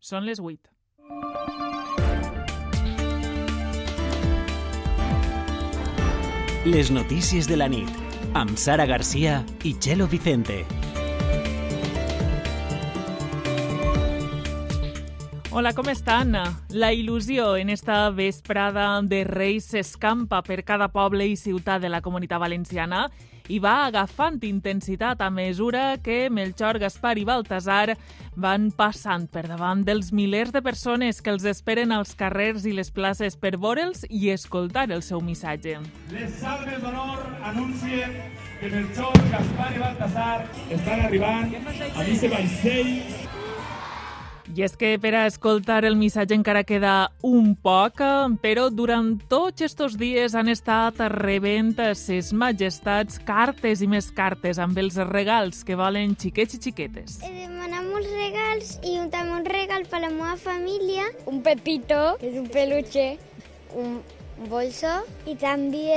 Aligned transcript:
Són 0.00 0.24
les 0.24 0.38
8. 0.40 0.56
Les 6.64 6.88
notícies 6.88 7.44
de 7.44 7.58
la 7.60 7.66
nit, 7.68 7.90
amb 8.32 8.56
Sara 8.56 8.86
Garcia 8.88 9.42
i 9.60 9.74
Chelo 9.76 10.06
Vicente. 10.08 10.62
Hola, 15.50 15.74
com 15.76 15.92
estan? 15.92 16.32
La 16.72 16.94
il·lusió 16.96 17.58
en 17.60 17.68
esta 17.68 18.08
vesprada 18.08 19.02
de 19.04 19.24
Reis 19.28 19.68
s'escampa 19.68 20.40
per 20.40 20.62
cada 20.64 20.88
poble 20.88 21.28
i 21.28 21.36
ciutat 21.36 21.84
de 21.84 21.92
la 21.92 22.00
comunitat 22.00 22.40
valenciana 22.40 23.10
i 23.50 23.58
va 23.58 23.86
agafant 23.88 24.38
intensitat 24.46 25.20
a 25.20 25.30
mesura 25.30 25.98
que 26.02 26.28
Melchor, 26.30 26.78
Gaspar 26.78 27.16
i 27.18 27.24
Baltasar 27.26 27.96
van 28.40 28.70
passant 28.70 29.26
per 29.32 29.44
davant 29.48 29.82
dels 29.84 30.12
milers 30.14 30.52
de 30.54 30.62
persones 30.62 31.18
que 31.20 31.34
els 31.34 31.46
esperen 31.50 31.90
als 31.92 32.14
carrers 32.14 32.64
i 32.64 32.74
les 32.76 32.92
places 32.94 33.36
per 33.36 33.56
veure'ls 33.56 34.06
i 34.08 34.30
escoltar 34.30 34.86
el 34.90 35.02
seu 35.02 35.20
missatge. 35.20 35.80
Les 36.14 36.38
salves 36.38 36.78
d'honor 36.84 37.26
anuncien 37.50 38.14
que 38.60 38.70
Melchor, 38.70 39.18
Gaspar 39.34 39.74
i 39.74 39.82
Baltasar 39.82 40.38
estan 40.70 41.06
arribant 41.08 41.54
a 41.58 42.02
aquest 42.04 42.26
vaixell 42.30 43.39
i 44.56 44.64
és 44.66 44.74
que 44.78 44.94
per 45.00 45.12
a 45.14 45.26
escoltar 45.28 45.84
el 45.88 45.96
missatge 45.98 46.34
encara 46.36 46.64
queda 46.66 46.94
un 47.26 47.52
poc, 47.54 48.02
però 48.42 48.68
durant 48.70 49.12
tots 49.30 49.64
estos 49.66 49.96
dies 50.00 50.34
han 50.34 50.50
estat 50.52 51.00
rebent 51.14 51.76
ses 51.94 52.32
majestats 52.34 53.20
cartes 53.26 53.82
i 53.84 53.88
més 53.90 54.10
cartes 54.16 54.58
amb 54.58 54.78
els 54.82 54.98
regals 55.10 55.62
que 55.64 55.78
volen 55.78 56.16
xiquets 56.18 56.58
i 56.58 56.62
xiquetes. 56.66 57.20
He 57.22 57.34
demanat 57.44 57.86
molts 57.90 58.10
regals 58.14 58.78
i 58.82 58.96
un, 58.98 59.10
també 59.12 59.36
un 59.38 59.46
regal 59.46 59.86
per 59.90 60.00
a 60.00 60.06
la 60.08 60.14
meva 60.14 60.36
família. 60.40 61.10
Un 61.30 61.42
pepito, 61.46 62.16
que 62.20 62.32
és 62.32 62.40
un 62.40 62.48
peluche. 62.50 63.12
Un 63.78 64.00
bolso 64.50 64.96
i 65.30 65.36
també 65.38 65.94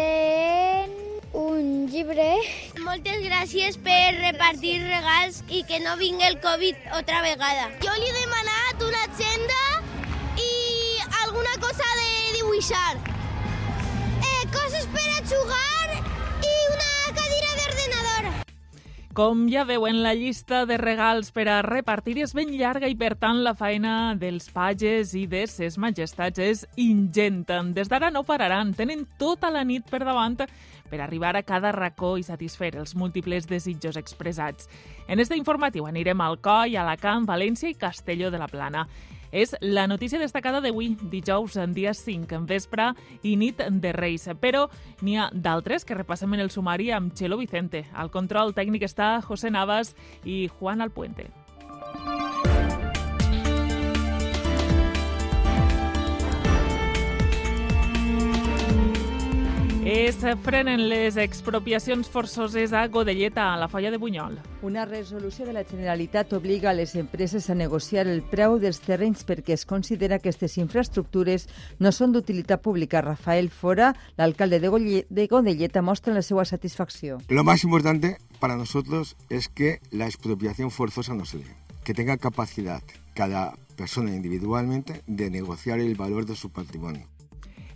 un 1.34 1.88
llibre. 1.90 2.30
Moltes 2.86 3.20
gràcies 3.26 3.78
per 3.82 4.14
repartir 4.20 4.78
regals 4.84 5.42
i 5.50 5.64
que 5.68 5.82
no 5.84 5.98
vingui 5.98 6.28
el 6.30 6.40
Covid 6.44 6.94
otra 7.00 7.22
vegada. 7.26 7.72
Jo 7.84 7.94
li 7.98 8.10
he 8.10 8.16
demanat 8.74 8.82
una 8.82 9.04
agenda 9.04 9.84
i 10.38 11.00
alguna 11.26 11.54
cosa 11.60 11.84
de 11.98 12.38
dibuixar. 12.38 12.98
Eh, 14.22 14.48
coses 14.52 14.88
per 14.88 15.10
a 15.10 15.22
jugar 15.26 16.04
i 16.42 16.54
una 16.74 17.14
cadira 17.14 17.52
d'ordenador. 17.58 18.46
Com 19.14 19.48
ja 19.50 19.64
veuen, 19.64 20.02
la 20.02 20.14
llista 20.14 20.66
de 20.66 20.78
regals 20.78 21.32
per 21.32 21.48
a 21.48 21.62
repartir 21.62 22.18
és 22.24 22.34
ben 22.34 22.50
llarga 22.58 22.88
i, 22.88 22.96
per 22.96 23.16
tant, 23.16 23.44
la 23.44 23.54
feina 23.54 24.16
dels 24.16 24.50
pages 24.50 25.14
i 25.14 25.28
de 25.28 25.46
ses 25.48 25.78
majestats 25.78 26.40
és 26.40 26.66
ingent. 26.76 27.46
Des 27.74 27.90
d'ara 27.90 28.10
no 28.12 28.24
pararan, 28.24 28.74
tenen 28.74 29.06
tota 29.20 29.52
la 29.52 29.64
nit 29.64 29.86
per 29.90 30.04
davant 30.04 30.48
per 30.94 31.02
arribar 31.02 31.34
a 31.36 31.42
cada 31.42 31.72
racó 31.74 32.20
i 32.22 32.24
satisfer 32.24 32.76
els 32.78 32.94
múltiples 32.94 33.48
desitjos 33.50 33.98
expressats. 33.98 34.70
En 35.10 35.18
este 35.20 35.34
informatiu 35.40 35.88
anirem 35.90 36.22
al 36.22 36.38
Coi, 36.38 36.78
Alacant, 36.78 37.26
València 37.26 37.72
i 37.72 37.80
Castelló 37.80 38.30
de 38.30 38.38
la 38.38 38.52
Plana. 38.52 38.86
És 39.34 39.56
la 39.66 39.88
notícia 39.90 40.22
destacada 40.22 40.62
d'avui, 40.62 40.92
dijous, 41.10 41.58
en 41.58 41.74
dia 41.74 41.96
5, 41.98 42.30
en 42.38 42.46
vespre 42.46 42.92
i 43.26 43.34
nit 43.34 43.66
de 43.66 43.94
Reis. 43.98 44.30
Però 44.38 44.68
n'hi 45.02 45.18
ha 45.18 45.32
d'altres 45.34 45.82
que 45.82 45.98
repassem 45.98 46.38
en 46.38 46.46
el 46.46 46.54
sumari 46.54 46.92
amb 46.94 47.18
Chelo 47.18 47.42
Vicente. 47.42 47.88
Al 47.98 48.14
control 48.14 48.54
tècnic 48.54 48.86
està 48.86 49.16
José 49.26 49.50
Navas 49.50 49.96
i 50.24 50.46
Juan 50.60 50.86
Alpuente. 50.86 51.32
Es 59.86 60.22
frenen 60.40 60.86
les 60.88 61.18
expropiacions 61.20 62.08
forçoses 62.08 62.72
a 62.72 62.86
Godelleta, 62.88 63.50
a 63.52 63.58
la 63.60 63.68
Folla 63.68 63.92
de 63.92 63.98
Bunyol. 64.00 64.38
Una 64.64 64.86
resolució 64.86 65.44
de 65.46 65.52
la 65.52 65.66
Generalitat 65.68 66.32
obliga 66.32 66.70
a 66.70 66.74
les 66.74 66.96
empreses 66.96 67.50
a 67.50 67.56
negociar 67.56 68.06
el 68.08 68.22
preu 68.24 68.56
dels 68.64 68.80
terrenys 68.80 69.26
perquè 69.28 69.58
es 69.58 69.66
considera 69.68 70.20
que 70.20 70.32
aquestes 70.32 70.56
infraestructures 70.58 71.50
no 71.84 71.92
són 71.92 72.16
d'utilitat 72.16 72.64
pública. 72.64 73.02
Rafael 73.04 73.50
Fora, 73.52 73.92
l'alcalde 74.16 74.62
de, 74.64 75.04
de 75.10 75.28
Godelleta, 75.28 75.82
mostra 75.82 76.14
la 76.14 76.24
seva 76.24 76.46
satisfacció. 76.46 77.20
Lo 77.28 77.44
más 77.44 77.66
importante 77.66 78.20
para 78.40 78.56
nosotros 78.56 79.18
es 79.30 79.50
que 79.50 79.82
la 79.92 80.06
expropiación 80.06 80.72
forzosa 80.72 81.14
no 81.14 81.26
se 81.26 81.40
dé, 81.40 81.56
que 81.84 81.94
tenga 81.94 82.16
capacidad 82.16 82.82
cada 83.16 83.58
persona 83.76 84.16
individualmente 84.16 85.04
de 85.08 85.30
negociar 85.30 85.82
el 85.82 85.96
valor 85.96 86.26
de 86.26 86.38
su 86.38 86.52
patrimonio. 86.52 87.13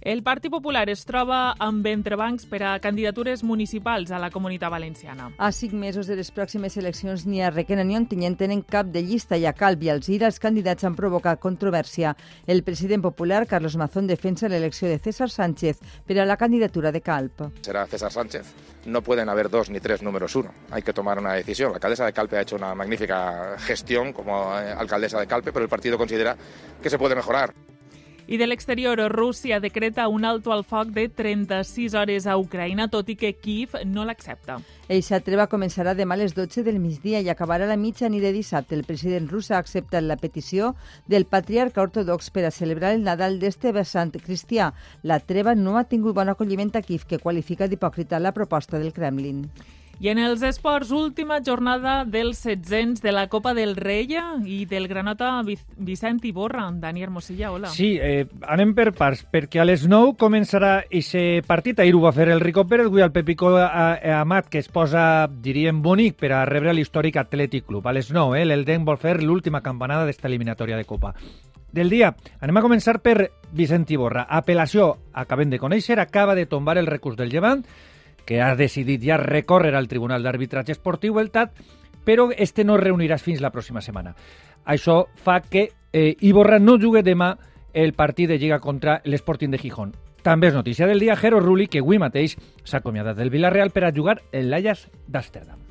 El 0.08 0.24
Partit 0.24 0.48
Popular 0.50 0.86
es 0.88 1.02
troba 1.04 1.38
amb 1.60 1.84
entrebancs 1.92 2.46
per 2.48 2.62
a 2.64 2.70
candidatures 2.80 3.42
municipals 3.44 4.08
a 4.16 4.20
la 4.24 4.30
comunitat 4.32 4.72
valenciana. 4.72 5.26
A 5.36 5.50
cinc 5.52 5.74
mesos 5.76 6.08
de 6.08 6.16
les 6.16 6.30
pròximes 6.32 6.78
eleccions 6.80 7.26
ni 7.28 7.42
a 7.44 7.50
Requena 7.52 7.84
ni 7.84 7.98
Ontinyent 8.00 8.38
tenen 8.40 8.62
cap 8.64 8.88
de 8.94 9.02
llista 9.04 9.36
i 9.36 9.44
a 9.44 9.52
Calp 9.52 9.84
i 9.84 9.92
Alzira 9.92 10.30
els 10.32 10.40
candidats 10.40 10.88
han 10.88 10.96
provocat 10.96 11.42
controvèrsia. 11.44 12.16
El 12.48 12.64
president 12.64 13.04
popular, 13.04 13.44
Carlos 13.52 13.76
Mazón, 13.76 14.08
defensa 14.08 14.48
l'elecció 14.48 14.88
de 14.88 14.96
César 15.04 15.28
Sánchez 15.28 15.84
per 16.08 16.22
a 16.22 16.26
la 16.26 16.40
candidatura 16.40 16.96
de 16.96 17.02
Calp. 17.02 17.50
Será 17.60 17.84
César 17.86 18.14
Sánchez. 18.14 18.56
No 18.86 19.02
pueden 19.02 19.28
haber 19.28 19.50
dos 19.50 19.70
ni 19.70 19.82
tres 19.82 20.02
números 20.02 20.38
uno. 20.38 20.54
Hay 20.72 20.84
que 20.84 20.94
tomar 20.94 21.20
una 21.20 21.34
decisión. 21.34 21.72
La 21.72 21.84
alcaldesa 21.84 22.06
de 22.06 22.14
Calpe 22.14 22.38
ha 22.38 22.44
hecho 22.44 22.56
una 22.56 22.74
magnífica 22.74 23.58
gestión 23.60 24.14
como 24.14 24.54
alcaldesa 24.54 25.20
de 25.20 25.28
Calpe, 25.28 25.52
pero 25.52 25.64
el 25.64 25.70
partido 25.70 25.98
considera 25.98 26.38
que 26.82 26.90
se 26.90 26.98
puede 26.98 27.14
mejorar. 27.14 27.54
I 28.30 28.36
de 28.36 28.46
l'exterior, 28.46 29.00
Rússia 29.10 29.62
decreta 29.62 30.10
un 30.10 30.26
alto 30.26 30.52
al 30.52 30.66
foc 30.68 30.90
de 30.92 31.06
36 31.08 31.94
hores 31.96 32.26
a 32.28 32.36
Ucraïna, 32.36 32.90
tot 32.92 33.08
i 33.08 33.16
que 33.16 33.32
Kiev 33.40 33.78
no 33.88 34.04
l'accepta. 34.04 34.58
Eixa 34.92 35.22
treva 35.24 35.46
començarà 35.48 35.94
demà 35.96 36.18
a 36.18 36.20
les 36.20 36.36
12 36.36 36.66
del 36.68 36.82
migdia 36.84 37.22
i 37.24 37.32
acabarà 37.32 37.64
a 37.64 37.72
la 37.72 37.80
mitjanit 37.80 38.26
de 38.28 38.34
dissabte. 38.36 38.76
El 38.76 38.84
president 38.84 39.32
rus 39.32 39.48
ha 39.52 39.62
acceptat 39.64 40.04
la 40.04 40.20
petició 40.20 40.74
del 41.08 41.24
patriarca 41.24 41.86
ortodox 41.88 42.28
per 42.36 42.44
a 42.44 42.52
celebrar 42.52 42.92
el 42.98 43.08
Nadal 43.08 43.40
d'este 43.40 43.72
vessant 43.72 44.12
cristià. 44.12 44.74
La 45.04 45.22
treva 45.24 45.56
no 45.56 45.78
ha 45.78 45.88
tingut 45.88 46.20
bon 46.20 46.28
acolliment 46.28 46.76
a 46.76 46.84
Kiev, 46.84 47.08
que 47.08 47.24
qualifica 47.24 47.72
d'hipòcrita 47.72 48.20
la 48.20 48.36
proposta 48.36 48.76
del 48.76 48.92
Kremlin. 48.92 49.46
I 49.98 50.12
en 50.12 50.20
els 50.22 50.44
esports, 50.46 50.92
última 50.94 51.40
jornada 51.42 52.04
dels 52.06 52.38
setzents 52.46 53.02
de 53.02 53.10
la 53.12 53.24
Copa 53.34 53.56
del 53.58 53.74
Rei 53.76 54.06
i 54.46 54.60
del 54.70 54.86
granota 54.88 55.32
Vicent 55.42 56.20
Iborra. 56.30 56.68
Dani 56.72 57.02
Hermosilla, 57.02 57.50
hola. 57.52 57.72
Sí, 57.74 57.96
eh, 57.98 58.28
anem 58.46 58.76
per 58.78 58.92
parts, 58.94 59.24
perquè 59.26 59.64
a 59.64 59.66
les 59.66 59.88
9 59.90 60.14
començarà 60.22 60.84
aquest 60.84 61.48
partit. 61.50 61.82
Ahir 61.82 61.96
ho 61.98 62.04
va 62.06 62.14
fer 62.14 62.30
el 62.30 62.46
Rico 62.46 62.68
Pérez, 62.70 62.92
avui 62.92 63.02
el 63.02 63.12
Pepicó 63.12 63.56
Amat, 63.58 64.50
que 64.54 64.62
es 64.62 64.70
posa, 64.70 65.28
diríem, 65.28 65.82
bonic 65.82 66.22
per 66.22 66.32
a 66.32 66.46
rebre 66.46 66.78
l'històric 66.78 67.18
Atlètic 67.18 67.66
Club. 67.66 67.88
A 67.88 67.98
les 67.98 68.14
9, 68.14 68.38
eh, 68.38 68.46
l'Elden 68.46 68.86
vol 68.86 69.02
fer 69.02 69.18
l'última 69.24 69.66
campanada 69.66 70.06
d'esta 70.06 70.30
eliminatòria 70.30 70.78
de 70.78 70.86
Copa. 70.86 71.16
Del 71.74 71.90
dia, 71.90 72.14
anem 72.40 72.58
a 72.58 72.62
començar 72.64 73.00
per 73.02 73.32
Vicent 73.52 73.90
Iborra. 73.90 74.28
Apel·lació, 74.30 74.94
acabem 75.14 75.50
de 75.50 75.60
conèixer, 75.60 75.98
acaba 76.00 76.36
de 76.36 76.46
tombar 76.46 76.78
el 76.78 76.88
recurs 76.88 77.18
del 77.18 77.30
Llevant, 77.34 77.66
que 78.28 78.42
ha 78.44 78.54
decidit 78.60 79.02
ja 79.08 79.18
recórrer 79.18 79.74
al 79.76 79.88
Tribunal 79.88 80.22
d'Arbitratge 80.22 80.76
Esportiu, 80.76 81.18
el 81.18 81.32
TAT, 81.32 81.56
però 82.06 82.28
este 82.36 82.66
no 82.68 82.76
es 82.76 82.84
reunirà 82.84 83.18
fins 83.18 83.42
la 83.42 83.54
pròxima 83.56 83.82
setmana. 83.82 84.14
Això 84.68 85.06
fa 85.24 85.40
que 85.42 85.70
eh, 85.94 86.16
Iborra 86.28 86.60
no 86.60 86.78
jugui 86.78 87.02
demà 87.08 87.34
el 87.74 87.94
partit 87.94 88.30
de 88.30 88.38
Lliga 88.38 88.60
contra 88.60 89.00
l'Sporting 89.06 89.56
de 89.56 89.62
Gijón. 89.62 89.96
També 90.24 90.52
és 90.52 90.58
notícia 90.58 90.88
del 90.88 91.00
dia 91.00 91.16
Jero 91.16 91.40
Rulli, 91.40 91.70
que 91.72 91.80
avui 91.80 92.02
mateix 92.04 92.36
s'ha 92.64 92.82
acomiadat 92.84 93.16
del 93.16 93.32
Villarreal 93.32 93.72
per 93.72 93.88
a 93.88 93.94
jugar 93.96 94.20
en 94.32 94.52
l'Ajax 94.52 94.90
d'Amsterdam. 95.08 95.67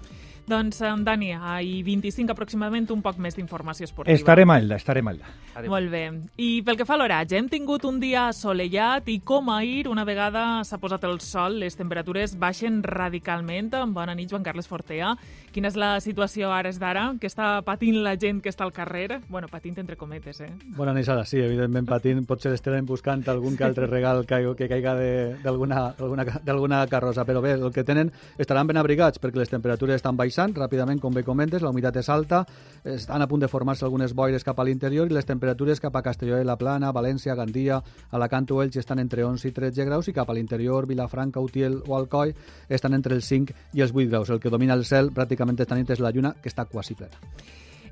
Doncs, 0.47 0.79
Dani, 1.03 1.33
i 1.67 1.81
25 1.83 2.31
aproximadament 2.31 2.87
un 2.95 3.01
poc 3.03 3.17
més 3.19 3.35
d'informació 3.35 3.89
esportiva. 3.89 4.15
Estaré 4.15 4.45
malda, 4.47 4.77
estaré 4.79 5.03
malda. 5.03 5.27
Adéu. 5.57 5.73
Molt 5.73 5.91
bé. 5.91 6.05
I 6.39 6.63
pel 6.63 6.77
que 6.79 6.87
fa 6.87 6.95
a 6.95 7.01
l'oratge, 7.01 7.35
hem 7.39 7.49
tingut 7.51 7.83
un 7.89 7.99
dia 7.99 8.29
assolellat 8.31 9.09
i 9.11 9.19
com 9.27 9.51
ahir, 9.51 9.89
una 9.91 10.05
vegada 10.07 10.63
s'ha 10.69 10.79
posat 10.79 11.03
el 11.09 11.19
sol, 11.25 11.59
les 11.65 11.75
temperatures 11.75 12.37
baixen 12.39 12.83
radicalment. 12.87 13.73
Bona 13.91 14.15
nit, 14.15 14.31
Joan 14.31 14.45
Carles 14.47 14.69
Fortea. 14.71 15.17
Quina 15.51 15.71
és 15.73 15.79
la 15.81 15.97
situació 16.05 16.51
ara 16.53 16.71
és 16.71 16.79
d'ara? 16.79 17.09
Que 17.19 17.27
està 17.31 17.63
patint 17.67 18.03
la 18.05 18.15
gent 18.21 18.43
que 18.45 18.53
està 18.53 18.67
al 18.67 18.75
carrer? 18.77 19.23
Bueno, 19.29 19.49
patint 19.49 19.81
entre 19.81 19.97
cometes, 19.97 20.43
eh? 20.45 20.51
Bona 20.77 20.93
nit, 20.95 21.09
Sara. 21.09 21.25
Sí, 21.27 21.41
evidentment 21.41 21.89
patint. 21.89 22.23
Potser 22.29 22.53
estarem 22.55 22.87
buscant 22.87 23.25
algun 23.33 23.57
que 23.57 23.65
altre 23.65 23.89
regal 23.89 24.27
que, 24.29 24.43
que 24.59 24.69
caiga 24.71 24.95
d'alguna 25.43 26.85
carrossa. 26.93 27.25
Però 27.27 27.43
bé, 27.43 27.57
el 27.57 27.73
que 27.73 27.87
tenen 27.89 28.13
estaran 28.39 28.69
ben 28.69 28.79
abrigats 28.79 29.19
perquè 29.19 29.41
les 29.41 29.51
temperatures 29.51 29.97
estan 29.97 30.19
baixant 30.37 30.53
ràpidament, 30.57 31.01
com 31.01 31.15
bé 31.15 31.23
comentes, 31.25 31.63
la 31.63 31.71
humitat 31.73 31.97
és 31.97 32.09
alta, 32.13 32.43
estan 32.85 33.23
a 33.23 33.29
punt 33.29 33.41
de 33.41 33.49
formar-se 33.49 33.87
algunes 33.87 34.13
boires 34.13 34.45
cap 34.45 34.59
a 34.61 34.65
l'interior 34.69 35.09
i 35.09 35.15
les 35.15 35.25
temperatures 35.25 35.81
cap 35.81 35.97
a 35.97 36.03
Castelló 36.05 36.37
de 36.37 36.45
la 36.45 36.59
Plana, 36.61 36.93
València, 36.93 37.35
Gandia, 37.35 37.81
Alacant 38.13 38.51
o 38.53 38.61
Elx 38.63 38.77
estan 38.77 39.01
entre 39.01 39.25
11 39.25 39.49
i 39.49 39.53
13 39.57 39.87
graus 39.89 40.09
i 40.09 40.13
cap 40.13 40.29
a 40.29 40.37
l'interior, 40.37 40.87
Vilafranca, 40.87 41.41
Utiel 41.41 41.81
o 41.87 41.97
Alcoi 41.97 42.35
estan 42.69 42.95
entre 42.95 43.17
els 43.17 43.25
5 43.25 43.57
i 43.73 43.81
els 43.81 43.95
8 43.95 44.11
graus. 44.11 44.31
El 44.31 44.41
que 44.41 44.53
domina 44.53 44.77
el 44.77 44.85
cel 44.85 45.09
pràcticament 45.17 45.61
esta 45.61 45.79
nit 45.79 45.91
és 45.91 46.05
la 46.05 46.13
lluna, 46.13 46.35
que 46.43 46.53
està 46.53 46.67
quasi 46.69 46.95
plena. 46.95 47.17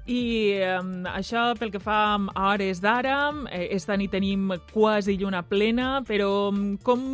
I 0.05 0.61
eh, 0.61 0.81
això 1.17 1.55
pel 1.57 1.71
que 1.73 1.81
fa 1.81 2.19
a 2.21 2.49
hores 2.51 2.83
d'ara, 2.85 3.33
eh, 3.49 3.71
esta 3.73 3.97
nit 3.97 4.13
tenim 4.13 4.51
quasi 4.69 5.17
lluna 5.17 5.41
plena, 5.49 6.03
però 6.05 6.53
com 6.85 7.07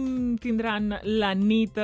tindran 0.42 0.96
la 1.04 1.36
nit 1.38 1.78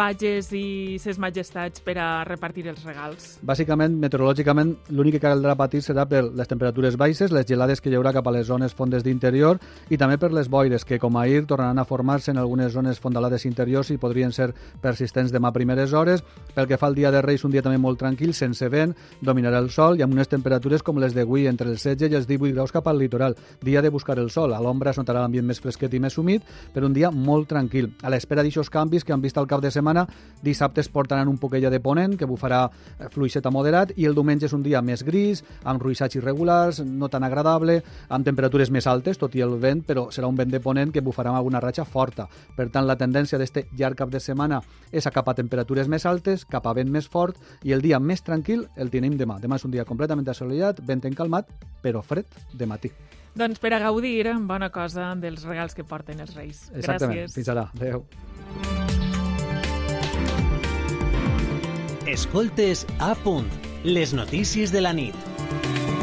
pages 0.00 0.48
i 0.56 0.96
ses 1.00 1.18
majestats 1.20 1.82
per 1.84 1.98
a 2.00 2.08
repartir 2.24 2.64
els 2.70 2.80
regals? 2.86 3.34
Bàsicament, 3.44 3.98
meteorològicament, 4.00 4.72
l'únic 4.96 5.18
que 5.18 5.26
caldrà 5.26 5.52
patir 5.58 5.82
serà 5.84 6.06
per 6.08 6.22
les 6.24 6.48
temperatures 6.48 6.96
baixes, 6.96 7.32
les 7.34 7.44
gelades 7.44 7.82
que 7.84 7.90
hi 7.92 7.98
haurà 7.98 8.14
cap 8.16 8.28
a 8.30 8.32
les 8.32 8.46
zones 8.48 8.72
fondes 8.76 9.04
d'interior 9.04 9.60
i 9.92 9.98
també 10.00 10.16
per 10.16 10.30
les 10.32 10.48
boires, 10.48 10.86
que 10.88 10.98
com 11.02 11.18
ahir 11.20 11.42
tornaran 11.50 11.78
a 11.78 11.84
formar-se 11.84 12.32
en 12.32 12.40
algunes 12.40 12.72
zones 12.72 13.00
fondalades 13.00 13.44
interiors 13.44 13.90
i 13.92 13.98
podrien 14.00 14.32
ser 14.32 14.54
persistents 14.80 15.34
demà 15.34 15.50
a 15.50 15.56
primeres 15.58 15.92
hores. 15.92 16.24
Pel 16.54 16.70
que 16.70 16.78
fa 16.80 16.88
al 16.88 16.96
dia 16.96 17.10
de 17.12 17.20
Reis, 17.20 17.44
un 17.44 17.52
dia 17.52 17.62
també 17.66 17.76
molt 17.76 18.00
tranquil, 18.00 18.32
sense 18.32 18.68
vent, 18.72 18.96
dominarà 19.20 19.60
el 19.60 19.68
sol 19.74 20.00
i 20.00 20.06
amb 20.06 20.16
unes 20.16 20.32
temperatures 20.32 20.86
com 20.86 21.02
les 21.02 21.12
d'avui, 21.16 21.44
entre 21.50 21.68
els 21.68 21.84
16 21.84 22.08
i 22.14 22.20
els 22.22 22.30
18 22.30 22.54
graus 22.56 22.72
cap 22.72 22.88
al 22.88 23.02
litoral. 23.02 23.36
Dia 23.60 23.82
de 23.82 23.92
buscar 23.92 24.16
el 24.18 24.30
sol. 24.30 24.54
A 24.56 24.62
l'ombra 24.64 24.94
es 24.94 25.02
notarà 25.02 25.20
l'ambient 25.20 25.50
més 25.50 25.60
fresquet 25.60 25.92
i 25.92 26.00
més 26.00 26.16
humit, 26.16 26.46
per 26.72 26.86
un 26.88 26.96
dia 26.96 27.12
molt 27.12 27.50
tranquil. 27.52 27.92
A 28.00 28.08
l'espera 28.08 28.46
d'aixòs 28.46 28.72
canvis 28.72 29.04
que 29.04 29.12
han 29.12 29.20
vist 29.20 29.36
al 29.36 29.50
cap 29.50 29.60
de 29.60 29.70
setmana 29.70 29.89
setmana. 29.90 30.06
Dissabte 30.42 30.80
es 30.80 30.88
portaran 30.88 31.28
un 31.28 31.36
poquella 31.36 31.68
de 31.70 31.80
ponent, 31.80 32.16
que 32.16 32.26
bufarà 32.26 32.70
eh, 32.70 33.08
fluixet 33.12 33.44
a 33.44 33.50
moderat, 33.50 33.92
i 33.96 34.06
el 34.06 34.14
diumenge 34.14 34.46
és 34.46 34.54
un 34.56 34.62
dia 34.62 34.80
més 34.80 35.02
gris, 35.04 35.42
amb 35.64 35.82
ruixats 35.82 36.16
irregulars, 36.16 36.80
no 36.80 37.08
tan 37.08 37.24
agradable, 37.24 37.82
amb 38.08 38.24
temperatures 38.24 38.70
més 38.70 38.86
altes, 38.86 39.18
tot 39.18 39.34
i 39.36 39.42
el 39.44 39.58
vent, 39.60 39.84
però 39.84 40.08
serà 40.10 40.30
un 40.30 40.36
vent 40.36 40.50
de 40.50 40.60
ponent 40.60 40.92
que 40.92 41.02
bufarà 41.04 41.30
amb 41.30 41.42
alguna 41.42 41.60
ratxa 41.60 41.84
forta. 41.84 42.26
Per 42.56 42.70
tant, 42.70 42.86
la 42.86 42.96
tendència 42.96 43.38
d'este 43.38 43.66
llarg 43.76 43.98
cap 43.98 44.10
de 44.10 44.20
setmana 44.20 44.62
és 44.90 45.06
a 45.06 45.12
cap 45.12 45.28
a 45.28 45.36
temperatures 45.36 45.88
més 45.88 46.06
altes, 46.06 46.46
cap 46.48 46.66
a 46.66 46.72
vent 46.72 46.90
més 46.90 47.08
fort, 47.08 47.36
i 47.62 47.76
el 47.76 47.82
dia 47.84 48.00
més 48.00 48.24
tranquil 48.24 48.66
el 48.76 48.90
tenim 48.90 49.18
demà. 49.20 49.38
Demà 49.40 49.60
és 49.60 49.68
un 49.68 49.76
dia 49.76 49.84
completament 49.84 50.28
assolellat, 50.28 50.80
vent 50.80 51.04
encalmat, 51.04 51.52
però 51.82 52.00
fred 52.00 52.24
de 52.56 52.66
matí. 52.66 52.92
Doncs 53.36 53.60
per 53.62 53.74
a 53.76 53.78
gaudir, 53.78 54.24
bona 54.48 54.72
cosa 54.74 55.12
dels 55.14 55.44
regals 55.44 55.76
que 55.76 55.84
porten 55.84 56.24
els 56.24 56.34
Reis. 56.34 56.70
Exactament. 56.74 57.28
Gràcies. 57.28 57.36
Fins 57.36 57.52
ara. 57.52 57.68
Adéu. 57.76 58.88
Escoltes 62.10 62.88
a 62.98 63.14
punt. 63.14 63.46
Les 63.84 64.12
notícies 64.12 64.72
de 64.72 64.80
la 64.80 64.92
nit. 64.92 65.99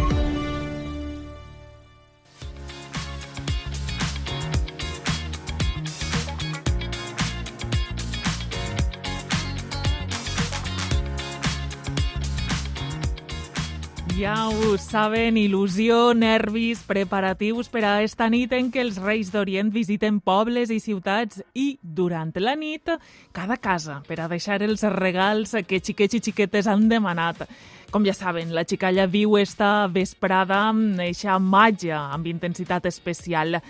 Ja 14.18 14.48
ho 14.50 14.80
saben, 14.81 15.36
il·lusió, 15.38 16.16
nervis, 16.18 16.80
preparatius 16.90 17.68
per 17.69 17.84
a 17.86 17.92
esta 18.02 18.25
nit 18.34 18.50
en 18.58 18.72
què 18.74 18.81
els 18.81 18.96
Reis 18.98 19.30
d'Orient 19.30 19.69
visiten 19.69 20.18
pobles 20.25 20.72
i 20.74 20.80
ciutats 20.81 21.44
i, 21.54 21.68
durant 21.84 22.31
la 22.42 22.56
nit, 22.58 22.90
cada 23.30 23.60
casa 23.62 24.00
per 24.08 24.18
a 24.24 24.25
deixar 24.31 24.64
els 24.66 24.81
regals 24.96 25.54
que 25.69 25.78
xiquets 25.78 26.18
i 26.18 26.24
xiquetes 26.25 26.66
han 26.66 26.88
demanat. 26.90 27.46
Com 27.94 28.10
ja 28.10 28.16
saben, 28.18 28.56
la 28.58 28.66
xicalla 28.66 29.06
viu 29.06 29.38
esta 29.38 29.86
vesprada 29.86 30.64
amb 30.72 30.98
eixa 31.06 31.38
màgia 31.38 32.02
amb 32.10 32.25
intensitat 32.25 32.90
especial. 32.90 33.62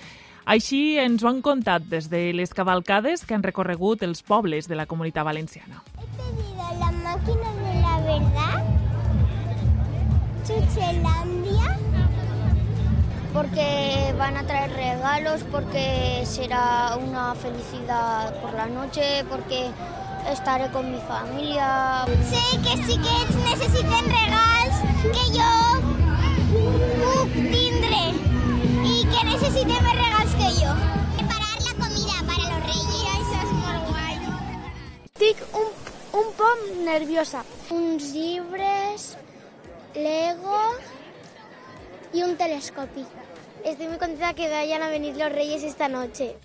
Així 0.48 0.96
ens 1.04 1.26
ho 1.26 1.28
han 1.28 1.44
contat 1.44 1.92
des 1.92 2.08
de 2.08 2.32
les 2.32 2.56
cavalcades 2.56 3.28
que 3.28 3.36
han 3.36 3.44
recorregut 3.44 4.08
els 4.08 4.24
pobles 4.24 4.72
de 4.72 4.80
la 4.80 4.88
comunitat 4.88 5.28
valenciana. 5.28 5.84
He 6.00 6.08
pedido 6.16 6.72
la 6.80 6.92
máquina 7.04 7.52
de 7.60 7.82
la 7.84 8.00
verdad, 8.08 8.77
Chuchelandia, 10.48 11.78
porque 13.34 14.16
van 14.18 14.38
a 14.38 14.44
traer 14.44 14.72
regalos, 14.72 15.44
porque 15.52 16.24
será 16.26 16.96
una 16.96 17.36
felicidad 17.36 18.34
por 18.40 18.54
la 18.54 18.68
noche, 18.68 19.26
porque 19.30 19.70
estaré 20.32 20.70
con 20.72 20.90
mi 20.90 21.02
familia. 21.02 22.06
Sé 22.30 22.58
que 22.64 22.78
sí 22.86 22.98
que 22.98 23.18
necesiten 23.50 24.06
regals 24.06 24.76
que 25.12 25.26
jo 25.36 25.98
puc 26.54 27.36
tindre 27.36 28.02
i 28.88 29.04
que 29.04 29.28
necessiten 29.28 29.84
més 29.84 30.00
regals 30.00 30.40
que 30.40 30.50
jo. 30.62 30.74
Preparar 31.18 31.56
la 31.68 31.76
comida 31.84 32.18
para 32.32 32.44
los 32.54 32.62
reyes. 32.72 33.06
Això 33.20 33.44
és 33.44 33.52
molt 33.60 33.84
guai. 33.92 34.16
Un, 35.60 35.72
un 36.24 36.36
poc 36.40 36.68
nerviosa. 36.88 37.44
Uns 37.70 38.14
llibres, 38.16 39.18
Lego 39.98 40.60
y 42.14 42.22
un 42.22 42.38
telescopio. 42.38 43.06
Estoy 43.66 43.88
muy 43.88 43.98
contenta 43.98 44.34
que 44.34 44.48
vayan 44.48 44.84
a 44.84 44.90
venir 44.90 45.18
los 45.18 45.32
reyes 45.32 45.64
esta 45.64 45.90
noche. 45.90 46.36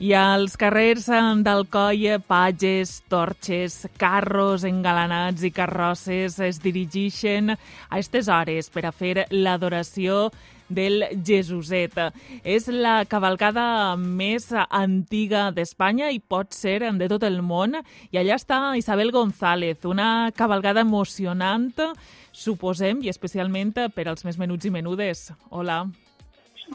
I 0.00 0.14
als 0.16 0.56
carrers 0.56 1.10
d'Alcoi, 1.44 2.18
pages, 2.24 3.02
torxes, 3.12 3.86
carros 4.00 4.64
engalanats 4.64 5.44
i 5.44 5.50
carrosses 5.52 6.38
es 6.40 6.60
dirigeixen 6.64 7.52
a 7.52 7.58
aquestes 7.90 8.30
hores 8.32 8.70
per 8.72 8.86
a 8.88 8.92
fer 8.96 9.26
l'adoració 9.28 10.30
del 10.70 11.04
Jesuset. 11.26 11.98
És 12.44 12.68
la 12.70 13.04
cavalcada 13.10 13.96
més 13.98 14.48
antiga 14.54 15.50
d'Espanya 15.52 16.10
i 16.14 16.20
pot 16.20 16.54
ser 16.56 16.78
de 16.96 17.08
tot 17.10 17.26
el 17.26 17.42
món. 17.42 17.76
I 18.10 18.22
allà 18.22 18.38
està 18.38 18.60
Isabel 18.78 19.12
González, 19.12 19.84
una 19.84 20.30
cavalgada 20.36 20.86
emocionant, 20.86 21.74
suposem, 22.32 23.02
i 23.02 23.10
especialment 23.10 23.74
per 23.94 24.06
als 24.08 24.24
més 24.24 24.38
menuts 24.38 24.64
i 24.66 24.72
menudes. 24.72 25.28
Hola. 25.50 25.82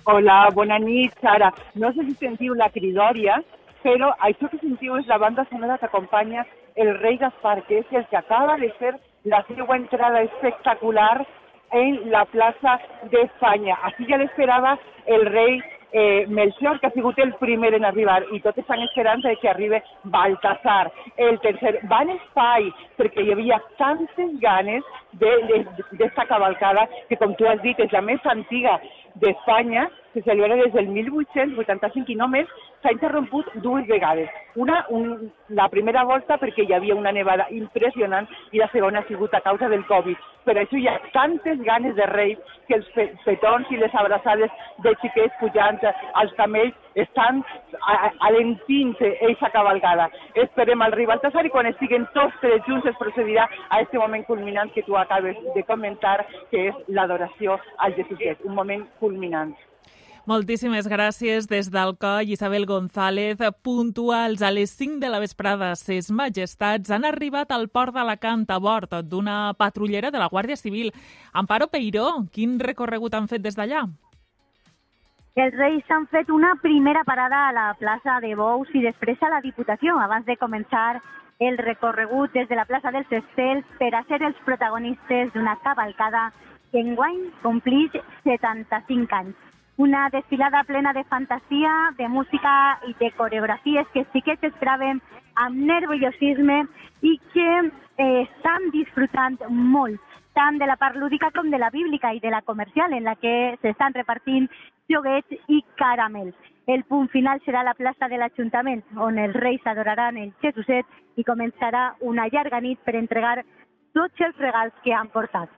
Hola, 0.04 0.50
bona 0.54 0.78
nit, 0.80 1.16
Sara. 1.22 1.54
No 1.80 1.92
sé 1.96 2.04
si 2.04 2.18
sentiu 2.20 2.54
la 2.54 2.68
cridòria, 2.70 3.40
però 3.86 4.12
això 4.28 4.50
que 4.52 4.60
sentiu 4.60 4.98
és 5.00 5.08
la 5.08 5.18
banda 5.22 5.46
sonora 5.50 5.78
que 5.80 5.88
acompanya 5.88 6.46
el 6.76 6.92
rei 7.00 7.18
Gaspar, 7.18 7.62
que 7.68 7.80
és 7.80 7.92
el 7.92 8.06
que 8.12 8.18
acaba 8.18 8.58
de 8.58 8.72
fer 8.80 8.96
la 9.24 9.42
seva 9.48 9.78
entrada 9.78 10.22
espectacular 10.28 11.26
en 11.72 12.02
la 12.12 12.26
plaça 12.26 12.78
d'Espanya. 13.12 13.78
Així 13.90 14.08
ja 14.10 14.20
l'esperava 14.22 14.78
el 15.06 15.26
rei 15.32 15.62
eh, 15.92 16.26
Melchior, 16.28 16.80
que 16.80 16.88
ha 16.88 17.24
el 17.24 17.34
primer 17.40 17.74
en 17.74 17.86
arribar, 17.86 18.24
i 18.36 18.42
tots 18.44 18.60
estan 18.60 18.82
esperant 18.84 19.22
de 19.24 19.36
que 19.40 19.50
arribi 19.50 19.80
Baltasar, 20.04 20.92
el 21.18 21.40
tercer. 21.40 21.80
Va 21.92 22.02
en 22.04 22.12
espai, 22.18 22.72
perquè 22.98 23.24
hi 23.24 23.32
havia 23.32 23.62
tantes 23.78 24.34
ganes 24.42 24.84
d'esta 25.14 26.26
cavalcada, 26.28 26.88
que 27.08 27.16
com 27.16 27.36
tu 27.36 27.48
has 27.48 27.62
dit, 27.62 27.80
és 27.80 27.92
la 27.92 28.02
més 28.02 28.20
antiga 28.26 28.80
d'Espanya, 29.16 29.88
se 30.16 30.22
celebra 30.24 30.56
des 30.56 30.72
del 30.72 30.88
1885 30.88 32.14
i 32.14 32.16
només 32.16 32.48
s'ha 32.82 32.94
interromput 32.96 33.50
dues 33.66 33.86
vegades. 33.90 34.30
Una, 34.56 34.86
un, 34.96 35.28
la 35.50 35.68
primera 35.74 36.06
volta 36.08 36.38
perquè 36.40 36.64
hi 36.64 36.74
havia 36.74 36.96
una 36.96 37.12
nevada 37.12 37.50
impressionant 37.52 38.30
i 38.56 38.62
la 38.62 38.70
segona 38.72 39.02
ha 39.04 39.08
sigut 39.10 39.36
a 39.36 39.44
causa 39.44 39.68
del 39.68 39.84
Covid. 39.90 40.16
Per 40.48 40.56
això 40.62 40.80
hi 40.80 40.88
ha 40.88 40.96
tantes 41.12 41.60
ganes 41.68 41.98
de 42.00 42.08
rei 42.14 42.36
que 42.70 42.80
els 42.80 42.88
pe 42.96 43.10
petons 43.26 43.68
i 43.76 43.82
les 43.82 44.00
abraçades 44.00 44.56
de 44.88 44.96
xiquets 45.04 45.36
pujant 45.42 45.84
als 45.84 46.32
camells 46.40 46.96
estan 47.04 47.44
alentint 48.30 48.96
aquesta 49.04 49.52
cavalgada. 49.52 50.08
Esperem 50.48 50.82
al 50.82 50.96
rei 50.96 51.12
Baltasar 51.12 51.44
i 51.46 51.52
quan 51.52 51.68
estiguen 51.74 52.08
tots 52.16 52.40
tres 52.40 52.64
junts 52.70 52.88
es 52.88 53.00
procedirà 53.04 53.50
a 53.68 53.82
aquest 53.82 54.00
moment 54.00 54.24
culminant 54.32 54.72
que 54.72 54.88
tu 54.88 54.96
acabes 54.96 55.36
de 55.56 55.68
comentar, 55.68 56.22
que 56.52 56.70
és 56.72 56.84
l'adoració 56.88 57.60
al 57.84 58.00
Jesuset, 58.00 58.46
un 58.46 58.56
moment 58.56 58.88
culminant. 59.04 59.56
Moltíssimes 60.26 60.88
gràcies 60.90 61.46
des 61.46 61.68
d'Alcoi, 61.70 62.32
Isabel 62.34 62.64
González. 62.66 63.38
Puntuals 63.62 64.42
a 64.42 64.50
les 64.50 64.72
5 64.74 64.98
de 64.98 65.12
la 65.14 65.20
vesprada, 65.22 65.68
ses 65.78 66.10
majestats 66.10 66.90
han 66.90 67.06
arribat 67.06 67.54
al 67.54 67.68
port 67.70 67.94
d'Alacant 67.94 68.48
a 68.50 68.58
bord 68.58 68.96
d'una 69.06 69.54
patrullera 69.54 70.10
de 70.10 70.18
la 70.18 70.32
Guàrdia 70.34 70.58
Civil. 70.58 70.90
Amparo 71.32 71.68
Peiró, 71.70 72.26
quin 72.34 72.58
recorregut 72.58 73.14
han 73.14 73.30
fet 73.30 73.46
des 73.46 73.54
d'allà? 73.54 73.84
Els 75.36 75.54
Reis 75.62 75.94
han 75.94 76.10
fet 76.10 76.34
una 76.34 76.56
primera 76.58 77.04
parada 77.06 77.46
a 77.46 77.54
la 77.54 77.70
plaça 77.78 78.18
de 78.26 78.34
Bous 78.34 78.74
i 78.74 78.82
després 78.82 79.22
a 79.22 79.30
la 79.30 79.44
Diputació, 79.46 80.00
abans 80.02 80.26
de 80.26 80.42
començar 80.42 81.04
el 81.38 81.60
recorregut 81.62 82.34
des 82.34 82.50
de 82.50 82.58
la 82.58 82.66
plaça 82.66 82.90
dels 82.90 83.14
Estels 83.14 83.78
per 83.78 83.94
a 83.94 84.02
ser 84.10 84.24
els 84.24 84.42
protagonistes 84.44 85.36
d'una 85.38 85.60
cavalcada 85.62 86.32
que 86.72 86.82
enguany 86.82 87.28
complix 87.44 87.94
75 88.24 89.22
anys. 89.22 89.45
Una 89.78 90.10
desfilada 90.10 90.64
plena 90.64 90.94
de 90.94 91.04
fantasia, 91.04 91.72
de 91.98 92.08
música 92.08 92.80
i 92.88 92.94
de 93.00 93.12
coreografies 93.12 93.88
que 93.94 94.06
sí 94.14 94.22
que 94.22 94.38
s'esperaven 94.38 95.02
amb 95.36 95.58
nerviosisme 95.68 96.62
i 97.02 97.18
que 97.34 97.50
eh, 97.98 98.22
estan 98.22 98.70
disfrutant 98.72 99.36
molt, 99.50 100.00
tant 100.34 100.60
de 100.60 100.70
la 100.70 100.78
part 100.80 100.96
lúdica 100.96 101.28
com 101.36 101.52
de 101.52 101.60
la 101.60 101.70
bíblica 101.74 102.14
i 102.14 102.22
de 102.24 102.32
la 102.32 102.42
comercial, 102.42 102.94
en 102.94 103.04
la 103.04 103.18
que 103.20 103.58
s'estan 103.62 103.94
repartint 104.00 104.48
joguets 104.88 105.36
i 105.48 105.60
caramels. 105.76 106.36
El 106.68 106.84
punt 106.88 107.12
final 107.12 107.44
serà 107.44 107.62
la 107.64 107.76
plaça 107.76 108.08
de 108.08 108.18
l'Ajuntament, 108.18 108.82
on 108.96 109.20
els 109.20 109.36
reis 109.36 109.68
adoraran 109.68 110.18
el 110.18 110.32
Jesuset 110.42 110.88
i 111.20 111.28
començarà 111.28 111.92
una 112.00 112.30
llarga 112.32 112.64
nit 112.64 112.80
per 112.88 112.96
entregar 112.96 113.42
tots 113.94 114.24
els 114.24 114.40
regals 114.40 114.74
que 114.88 114.96
han 114.96 115.12
portat. 115.12 115.52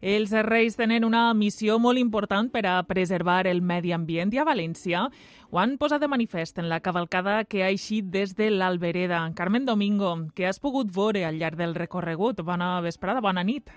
Els 0.00 0.30
Reis 0.30 0.76
tenen 0.78 1.02
una 1.02 1.32
missió 1.34 1.74
molt 1.82 1.98
important 1.98 2.52
per 2.54 2.62
a 2.70 2.76
preservar 2.86 3.48
el 3.50 3.58
medi 3.66 3.90
ambient 3.90 4.30
i 4.30 4.38
a 4.38 4.44
València 4.46 5.08
ho 5.50 5.58
han 5.58 5.74
posat 5.76 6.00
de 6.00 6.08
manifest 6.08 6.60
en 6.62 6.68
la 6.70 6.78
cavalcada 6.78 7.42
que 7.44 7.64
ha 7.64 7.72
eixit 7.72 8.06
des 8.06 8.36
de 8.38 8.46
l'Albereda. 8.52 9.24
Carmen 9.34 9.66
Domingo, 9.66 10.14
què 10.38 10.46
has 10.46 10.62
pogut 10.62 10.94
veure 10.94 11.24
al 11.26 11.42
llarg 11.42 11.58
del 11.58 11.74
recorregut? 11.74 12.44
Bona 12.46 12.80
vesprada, 12.80 13.20
bona 13.20 13.42
nit. 13.42 13.74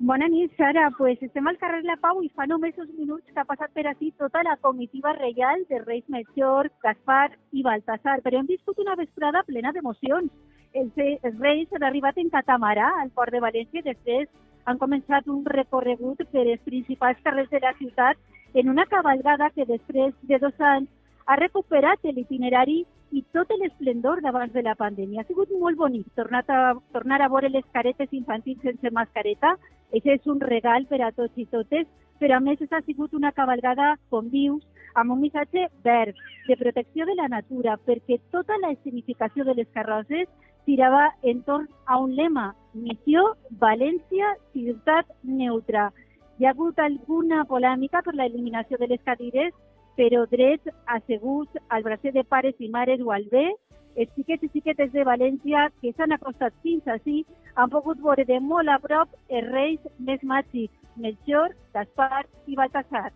Bona 0.00 0.26
nit, 0.26 0.50
Sara. 0.58 0.90
Pues 0.98 1.22
estem 1.22 1.46
al 1.46 1.58
carrer 1.58 1.84
La 1.86 2.00
Pau 2.02 2.24
i 2.26 2.30
fa 2.34 2.48
només 2.50 2.74
uns 2.76 2.90
minuts 2.98 3.22
que 3.30 3.38
ha 3.38 3.46
passat 3.46 3.70
per 3.70 3.86
aquí 3.86 4.10
tota 4.18 4.42
la 4.42 4.56
comitiva 4.56 5.12
reial 5.12 5.62
de 5.70 5.78
Reis 5.86 6.08
Melchor, 6.08 6.72
Gaspar 6.82 7.30
i 7.52 7.62
Baltasar, 7.62 8.18
però 8.26 8.40
hem 8.40 8.50
viscut 8.50 8.80
una 8.82 8.98
vesprada 8.98 9.46
plena 9.46 9.70
d'emocions. 9.70 10.32
Els, 10.74 10.96
els 10.98 11.38
Reis 11.38 11.70
han 11.70 11.84
arribat 11.86 12.18
en 12.18 12.32
catamarà 12.32 12.96
al 12.98 13.14
port 13.14 13.30
de 13.30 13.44
València 13.44 13.86
després 13.86 14.26
han 14.64 14.78
començat 14.78 15.28
un 15.28 15.44
recorregut 15.44 16.22
per 16.32 16.44
els 16.46 16.62
principals 16.64 17.20
carrers 17.24 17.50
de 17.50 17.60
la 17.62 17.74
ciutat 17.78 18.18
en 18.54 18.68
una 18.68 18.86
cabalgada 18.86 19.50
que 19.50 19.66
després 19.66 20.14
de 20.22 20.38
dos 20.38 20.60
anys 20.72 20.88
ha 21.26 21.36
recuperat 21.40 22.04
l'itinerari 22.04 22.82
i 23.12 23.22
tot 23.36 23.50
l'esplendor 23.60 24.22
d'abans 24.24 24.52
de 24.52 24.62
la 24.62 24.74
pandèmia. 24.74 25.20
Ha 25.20 25.28
sigut 25.28 25.50
molt 25.60 25.76
bonic 25.76 26.06
tornar 26.16 26.44
a, 26.48 26.74
tornar 26.92 27.20
a 27.20 27.28
veure 27.28 27.50
les 27.52 27.64
caretes 27.72 28.12
infantils 28.12 28.62
sense 28.62 28.90
mascareta. 28.90 29.56
Això 29.92 30.14
és 30.16 30.26
un 30.26 30.40
regal 30.40 30.86
per 30.88 31.02
a 31.02 31.12
tots 31.12 31.36
i 31.36 31.46
totes, 31.46 31.86
però 32.18 32.38
a 32.38 32.40
més 32.40 32.62
ha 32.70 32.80
sigut 32.86 33.12
una 33.14 33.32
cabalgada 33.32 33.96
com 34.10 34.30
vius, 34.30 34.62
amb 34.94 35.12
un 35.12 35.20
missatge 35.20 35.68
verd, 35.84 36.16
de 36.48 36.56
protecció 36.56 37.06
de 37.06 37.14
la 37.14 37.28
natura, 37.28 37.76
perquè 37.86 38.18
tota 38.30 38.56
la 38.62 38.72
escenificació 38.72 39.44
de 39.44 39.54
les 39.60 39.68
carrosses 39.74 40.28
tirava 40.66 41.10
entorn 41.22 41.68
a 41.86 41.98
un 41.98 42.14
lema, 42.16 42.52
missió 42.74 43.24
València, 43.60 44.34
ciutat 44.52 45.10
neutra. 45.22 45.90
Hi 46.38 46.46
ha 46.46 46.54
hagut 46.54 46.78
alguna 46.78 47.44
polèmica 47.50 48.02
per 48.02 48.14
l'eliminació 48.14 48.78
de 48.80 48.88
les 48.92 49.02
cadires, 49.04 49.52
però 49.96 50.24
drets 50.30 50.72
asseguts 50.96 51.60
al 51.68 51.84
bracer 51.84 52.12
de 52.12 52.24
pares 52.24 52.54
i 52.58 52.68
mares 52.68 53.00
o 53.04 53.12
al 53.12 53.26
bé, 53.32 53.50
els 53.96 54.12
xiquets 54.16 54.46
i 54.46 54.52
xiquetes 54.54 54.92
de 54.92 55.04
València 55.04 55.68
que 55.80 55.92
s'han 55.96 56.16
acostat 56.16 56.54
fins 56.64 56.86
així 56.88 57.24
han 57.54 57.72
pogut 57.72 58.00
veure 58.00 58.24
de 58.24 58.38
molt 58.40 58.72
a 58.72 58.78
prop 58.80 59.12
els 59.28 59.50
reis 59.52 59.90
més 59.98 60.22
màgics, 60.22 60.78
Melchor, 60.96 61.52
Gaspar 61.74 62.24
i 62.46 62.56
Baltasar. 62.56 63.10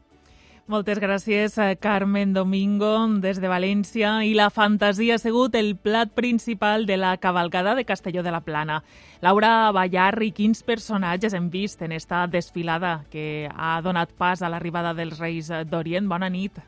Moltes 0.66 0.98
gràcies, 0.98 1.58
eh, 1.62 1.76
Carmen 1.78 2.32
Domingo, 2.34 3.06
des 3.22 3.38
de 3.40 3.46
València. 3.46 4.24
I 4.26 4.32
la 4.34 4.48
fantasia 4.50 5.14
ha 5.14 5.18
sigut 5.22 5.54
el 5.54 5.76
plat 5.76 6.10
principal 6.10 6.86
de 6.86 6.96
la 6.96 7.16
cavalcada 7.18 7.76
de 7.76 7.84
Castelló 7.84 8.24
de 8.24 8.32
la 8.32 8.40
Plana. 8.40 8.82
Laura 9.20 9.70
Ballar, 9.70 10.20
i 10.24 10.32
quins 10.32 10.64
personatges 10.64 11.34
hem 11.34 11.50
vist 11.50 11.82
en 11.82 11.92
esta 11.92 12.26
desfilada 12.26 13.04
que 13.12 13.48
ha 13.54 13.80
donat 13.80 14.10
pas 14.18 14.42
a 14.42 14.48
l'arribada 14.48 14.92
dels 14.92 15.20
Reis 15.20 15.52
d'Orient? 15.70 16.08
Bona 16.08 16.28
nit. 16.28 16.58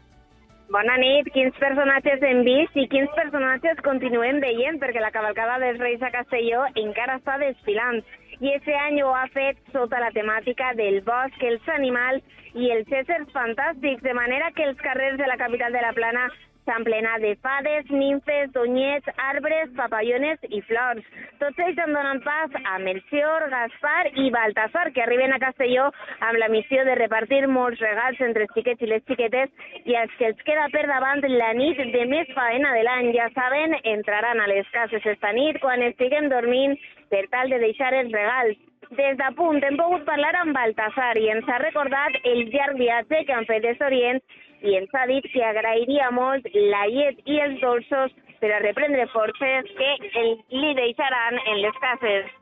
Bona 0.70 0.96
nit. 0.96 1.32
Quins 1.34 1.58
personatges 1.58 2.22
hem 2.22 2.44
vist 2.44 2.76
i 2.76 2.86
quins 2.86 3.10
personatges 3.16 3.82
continuem 3.82 4.38
veient, 4.38 4.78
perquè 4.78 5.02
la 5.02 5.10
cavalcada 5.10 5.58
dels 5.58 5.80
Reis 5.80 6.02
a 6.02 6.14
Castelló 6.14 6.68
encara 6.76 7.18
està 7.18 7.34
desfilant. 7.42 8.04
I 8.40 8.52
aquest 8.54 8.68
any 8.70 9.00
ho 9.02 9.08
ha 9.18 9.24
fet 9.34 9.56
sota 9.74 9.98
la 9.98 10.12
temàtica 10.14 10.70
del 10.78 11.00
bosc, 11.06 11.40
els 11.42 11.70
animals 11.74 12.22
i 12.54 12.70
els 12.70 12.92
éssers 13.00 13.32
fantàstics, 13.34 14.04
de 14.04 14.14
manera 14.14 14.52
que 14.54 14.62
els 14.62 14.78
carrers 14.84 15.18
de 15.18 15.26
la 15.26 15.36
capital 15.40 15.74
de 15.74 15.82
la 15.82 15.90
Plana 15.96 16.28
s'han 16.68 16.84
plenat 16.84 17.22
de 17.24 17.32
fades, 17.40 17.88
ninfes, 17.88 18.52
donyets, 18.52 19.08
arbres, 19.24 19.70
papallones 19.78 20.42
i 20.52 20.60
flors. 20.68 21.06
Tots 21.40 21.62
ells 21.64 21.80
han 21.80 21.94
donat 21.96 22.20
pas 22.26 22.58
a 22.60 22.76
Melcior, 22.84 23.48
Gaspar 23.54 24.12
i 24.20 24.28
Baltasar, 24.34 24.90
que 24.92 25.02
arriben 25.04 25.32
a 25.32 25.40
Castelló 25.40 25.88
amb 26.28 26.40
la 26.42 26.50
missió 26.52 26.84
de 26.84 26.98
repartir 27.00 27.46
molts 27.48 27.80
regals 27.80 28.20
entre 28.28 28.44
els 28.44 28.54
xiquets 28.56 28.84
i 28.84 28.92
les 28.92 29.04
xiquetes 29.08 29.72
i 29.88 29.96
els 29.96 30.12
que 30.20 30.28
els 30.30 30.44
queda 30.44 30.68
per 30.74 30.84
davant 30.90 31.24
la 31.32 31.52
nit 31.56 31.80
de 31.94 32.04
més 32.12 32.28
faena 32.36 32.74
de 32.76 32.84
l'any. 32.84 33.12
Ja 33.16 33.30
saben, 33.34 33.76
entraran 33.96 34.40
a 34.44 34.48
les 34.52 34.68
cases 34.76 35.06
esta 35.14 35.32
nit 35.32 35.60
quan 35.64 35.82
estiguem 35.88 36.28
dormint 36.28 36.76
per 37.08 37.24
tal 37.32 37.48
de 37.48 37.62
deixar 37.64 37.94
els 37.96 38.12
regals. 38.12 38.60
Des 38.96 39.16
de 39.20 39.28
punt 39.36 39.60
hem 39.64 39.76
pogut 39.76 40.04
parlar 40.08 40.34
amb 40.40 40.56
Baltasar 40.56 41.14
i 41.20 41.28
ens 41.32 41.48
ha 41.48 41.58
recordat 41.60 42.14
el 42.24 42.46
llarg 42.52 42.78
viatge 42.80 43.24
que 43.26 43.34
han 43.36 43.48
fet 43.48 43.64
des 43.64 43.80
d'Orient 43.80 44.20
i 44.62 44.74
ens 44.80 44.94
ha 44.94 45.06
dit 45.10 45.26
que 45.32 45.44
agrairia 45.44 46.10
molt 46.14 46.48
la 46.54 46.86
llet 46.90 47.22
i 47.26 47.38
els 47.44 47.60
dolços 47.62 48.14
per 48.40 48.52
a 48.54 48.62
reprendre 48.64 49.06
forces 49.14 49.70
que 49.78 49.94
el, 50.22 50.36
li 50.50 50.74
deixaran 50.78 51.40
en 51.46 51.62
les 51.62 51.80
cases. 51.84 52.36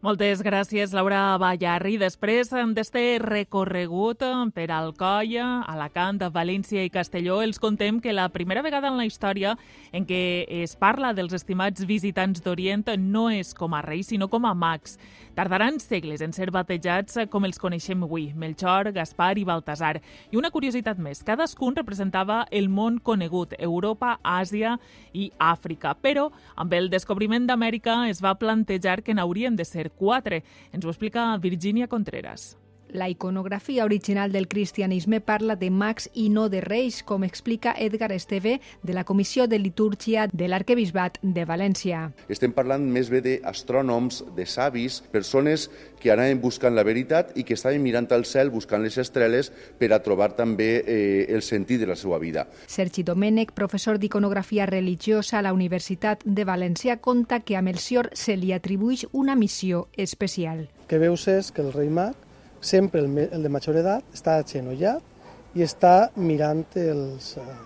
Moltes 0.00 0.40
gràcies, 0.40 0.94
Laura 0.96 1.36
Ballarri. 1.36 1.98
Després 2.00 2.48
d'este 2.72 3.02
recorregut 3.20 4.22
per 4.56 4.64
Alcoia, 4.72 5.48
Alacant, 5.68 6.22
València 6.32 6.86
i 6.86 6.92
Castelló, 6.94 7.42
els 7.44 7.60
contem 7.60 7.98
que 8.00 8.14
la 8.16 8.30
primera 8.32 8.62
vegada 8.64 8.88
en 8.88 8.96
la 8.96 9.04
història 9.04 9.58
en 9.92 10.06
què 10.08 10.46
es 10.62 10.72
parla 10.80 11.12
dels 11.12 11.36
estimats 11.36 11.84
visitants 11.84 12.40
d'Orient 12.40 12.88
no 12.96 13.26
és 13.28 13.52
com 13.52 13.76
a 13.76 13.82
reis, 13.84 14.08
sinó 14.08 14.30
com 14.32 14.48
a 14.48 14.54
mags. 14.54 14.96
Tardaran 15.40 15.78
segles 15.80 16.20
en 16.20 16.34
ser 16.36 16.50
batejats 16.52 17.16
com 17.32 17.46
els 17.48 17.56
coneixem 17.56 18.02
avui, 18.04 18.26
Melchor, 18.36 18.90
Gaspar 18.92 19.38
i 19.40 19.46
Baltasar. 19.48 19.94
I 20.28 20.36
una 20.36 20.50
curiositat 20.52 21.00
més, 21.00 21.22
cadascun 21.24 21.78
representava 21.78 22.42
el 22.52 22.68
món 22.68 23.00
conegut, 23.00 23.56
Europa, 23.56 24.18
Àsia 24.20 24.76
i 25.16 25.30
Àfrica. 25.40 25.96
Però 25.96 26.28
amb 26.60 26.76
el 26.76 26.92
descobriment 26.92 27.48
d'Amèrica 27.48 28.02
es 28.12 28.20
va 28.20 28.36
plantejar 28.36 29.00
que 29.00 29.16
n'haurien 29.16 29.56
de 29.56 29.64
ser 29.64 29.88
4. 29.96 30.44
Ens 30.76 30.84
ho 30.84 30.92
explica 30.92 31.30
Virginia 31.40 31.88
Contreras. 31.88 32.59
La 32.92 33.08
iconografia 33.08 33.84
original 33.84 34.32
del 34.32 34.48
cristianisme 34.48 35.20
parla 35.20 35.54
de 35.54 35.70
mags 35.70 36.08
i 36.12 36.28
no 36.28 36.48
de 36.50 36.60
reis, 36.60 37.04
com 37.06 37.22
explica 37.22 37.74
Edgar 37.78 38.10
Esteve 38.10 38.60
de 38.82 38.94
la 38.94 39.04
Comissió 39.04 39.46
de 39.46 39.60
Litúrgia 39.60 40.26
de 40.32 40.48
l'Arquebisbat 40.48 41.20
de 41.22 41.44
València. 41.46 42.08
Estem 42.28 42.50
parlant 42.56 42.82
més 42.90 43.10
bé 43.12 43.20
d'astrònoms, 43.22 44.24
de 44.34 44.46
savis, 44.46 45.00
persones 45.12 45.68
que 46.00 46.10
anaven 46.10 46.40
buscant 46.42 46.74
la 46.74 46.82
veritat 46.82 47.30
i 47.38 47.44
que 47.46 47.54
estaven 47.54 47.82
mirant 47.84 48.08
al 48.10 48.24
cel 48.26 48.50
buscant 48.50 48.82
les 48.82 48.98
estrelles 48.98 49.52
per 49.78 49.92
a 49.94 50.00
trobar 50.02 50.32
també 50.34 50.70
eh, 50.80 51.26
el 51.28 51.44
sentit 51.46 51.78
de 51.80 51.90
la 51.90 51.98
seva 51.98 52.18
vida. 52.18 52.48
Sergi 52.66 53.04
Domènech, 53.06 53.52
professor 53.54 54.00
d'iconografia 54.02 54.66
religiosa 54.66 55.38
a 55.38 55.44
la 55.46 55.54
Universitat 55.54 56.24
de 56.24 56.48
València, 56.48 56.98
conta 56.98 57.38
que 57.40 57.56
a 57.56 57.62
Melcior 57.62 58.10
se 58.14 58.34
li 58.36 58.50
atribueix 58.56 59.06
una 59.12 59.36
missió 59.36 59.86
especial. 59.96 60.66
Que 60.90 60.98
veus 60.98 61.28
és 61.30 61.52
que 61.54 61.62
el 61.62 61.72
rei 61.76 61.92
mag 61.92 62.29
sempre 62.60 63.00
el, 63.00 63.18
el 63.30 63.42
de 63.42 63.52
major 63.52 63.76
edat 63.80 64.14
està 64.14 64.38
agenollat 64.38 65.56
i 65.56 65.64
està 65.66 66.10
mirant 66.16 66.62
els, 66.78 67.34
eh, 67.40 67.58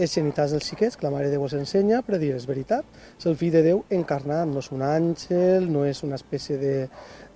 els 0.00 0.14
genitals 0.14 0.52
dels 0.54 0.68
xiquets, 0.68 0.96
que 0.96 1.06
la 1.06 1.12
Mare 1.14 1.28
de 1.28 1.36
Déu 1.36 1.44
els 1.46 1.56
ensenya, 1.56 2.02
per 2.06 2.18
dir, 2.20 2.34
és 2.36 2.46
veritat, 2.48 2.84
és 3.18 3.26
el 3.28 3.36
fill 3.40 3.54
de 3.54 3.62
Déu 3.64 3.84
encarnat, 3.96 4.48
no 4.48 4.60
és 4.60 4.70
un 4.74 4.84
àngel, 4.86 5.68
no 5.72 5.84
és 5.88 6.02
una 6.06 6.18
espècie 6.20 6.58
de, 6.60 6.74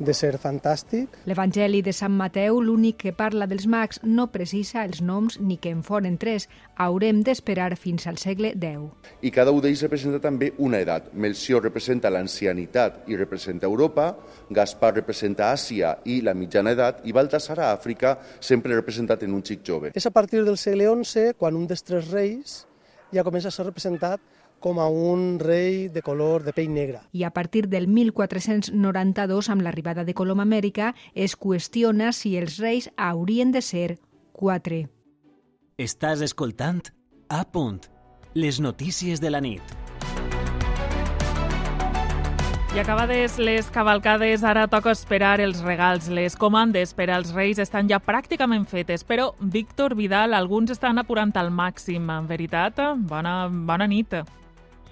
de 0.04 0.14
ser 0.14 0.34
fantàstic. 0.40 1.16
L'Evangeli 1.28 1.80
de 1.84 1.92
Sant 1.96 2.12
Mateu, 2.14 2.60
l'únic 2.62 3.00
que 3.04 3.12
parla 3.16 3.48
dels 3.50 3.66
mags, 3.70 4.00
no 4.04 4.28
precisa 4.32 4.84
els 4.84 5.00
noms 5.02 5.38
ni 5.40 5.56
que 5.56 5.72
en 5.74 5.82
foren 5.86 6.18
tres. 6.20 6.48
Haurem 6.76 7.22
d'esperar 7.26 7.70
fins 7.80 8.06
al 8.10 8.18
segle 8.22 8.52
X. 8.54 9.08
I 9.22 9.32
cada 9.34 9.54
un 9.54 9.62
d'ells 9.64 9.84
representa 9.86 10.20
també 10.20 10.52
una 10.58 10.80
edat. 10.84 11.12
Melcior 11.14 11.64
representa 11.64 12.12
l'ancianitat 12.12 13.08
i 13.08 13.16
representa 13.16 13.66
Europa, 13.66 14.10
Gaspar 14.50 14.94
representa 14.94 15.52
Àsia 15.52 15.96
i 16.04 16.20
la 16.22 16.34
mitjana 16.34 16.74
edat, 16.76 17.02
i 17.04 17.12
Baltasar 17.12 17.58
a 17.60 17.72
Àfrica, 17.72 18.18
sempre 18.40 18.74
representat 18.74 19.22
en 19.24 19.34
un 19.34 19.42
xic 19.42 19.64
jove. 19.66 19.92
És 19.94 20.06
a 20.06 20.12
partir 20.14 20.44
del 20.44 20.58
segle 20.58 20.90
XI 21.02 21.34
quan 21.38 21.56
un 21.56 21.66
dels 21.66 21.82
tres 21.82 22.10
reis 22.12 22.64
ja 23.14 23.22
comença 23.22 23.48
a 23.48 23.54
ser 23.54 23.66
representat 23.68 24.33
com 24.64 24.80
a 24.80 24.88
un 24.88 25.38
rei 25.38 25.90
de 25.92 26.00
color 26.00 26.42
de 26.42 26.54
pell 26.56 26.72
negra. 26.72 27.02
I 27.12 27.26
a 27.28 27.30
partir 27.36 27.66
del 27.68 27.84
1492, 27.84 29.50
amb 29.52 29.60
l'arribada 29.60 30.06
de 30.08 30.14
Colom 30.16 30.40
a 30.40 30.46
Amèrica, 30.48 30.94
es 31.12 31.34
qüestiona 31.36 32.14
si 32.16 32.38
els 32.40 32.56
reis 32.62 32.88
haurien 32.96 33.52
de 33.52 33.60
ser 33.60 33.98
quatre. 34.32 34.86
Estàs 35.76 36.22
escoltant 36.24 36.80
A 37.28 37.42
punt, 37.44 37.82
les 38.32 38.56
notícies 38.60 39.20
de 39.20 39.32
la 39.34 39.42
nit. 39.44 39.74
I 42.74 42.80
acabades 42.80 43.36
les 43.38 43.68
cavalcades, 43.70 44.42
ara 44.42 44.64
toca 44.66 44.94
esperar 44.96 45.42
els 45.44 45.60
regals. 45.62 46.08
Les 46.08 46.34
comandes 46.40 46.94
per 46.96 47.10
als 47.10 47.34
Reis 47.36 47.60
estan 47.62 47.90
ja 47.90 48.00
pràcticament 48.00 48.64
fetes, 48.66 49.04
però 49.04 49.34
Víctor 49.38 49.94
Vidal, 49.94 50.34
alguns 50.34 50.72
estan 50.72 50.98
apurant 50.98 51.36
al 51.36 51.52
màxim. 51.52 52.08
En 52.10 52.26
veritat, 52.26 52.80
bona, 52.96 53.44
bona 53.52 53.86
nit. 53.86 54.16